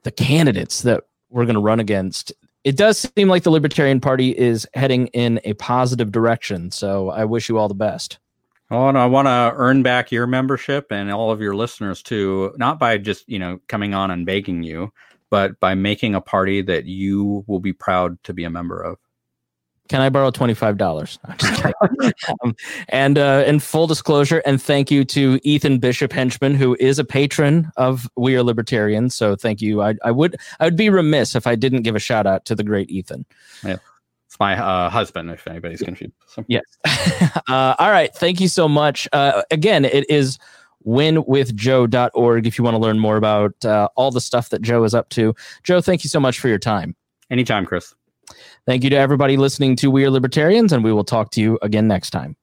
[0.02, 2.32] the candidates that we're going to run against
[2.64, 6.70] it does seem like the Libertarian Party is heading in a positive direction.
[6.70, 8.18] So I wish you all the best.
[8.70, 12.54] Oh, and I want to earn back your membership and all of your listeners too,
[12.56, 14.90] not by just, you know, coming on and begging you,
[15.30, 18.98] but by making a party that you will be proud to be a member of.
[19.88, 21.18] Can I borrow twenty five dollars?
[22.42, 22.56] um,
[22.88, 27.04] and uh, in full disclosure, and thank you to Ethan Bishop Henchman, who is a
[27.04, 29.14] patron of We Are Libertarians.
[29.14, 29.82] So thank you.
[29.82, 32.54] I, I would I would be remiss if I didn't give a shout out to
[32.54, 33.26] the great Ethan.
[33.62, 33.76] Yeah.
[34.34, 36.14] It's my uh, husband, if anybody's confused.
[36.26, 36.44] So.
[36.48, 36.64] Yes.
[37.48, 38.12] uh, all right.
[38.12, 39.06] Thank you so much.
[39.12, 40.38] Uh, again, it is
[40.86, 44.94] winwithjoe.org if you want to learn more about uh, all the stuff that Joe is
[44.94, 45.34] up to.
[45.62, 46.94] Joe, thank you so much for your time.
[47.30, 47.94] Anytime, Chris.
[48.66, 51.58] Thank you to everybody listening to We Are Libertarians, and we will talk to you
[51.62, 52.36] again next time.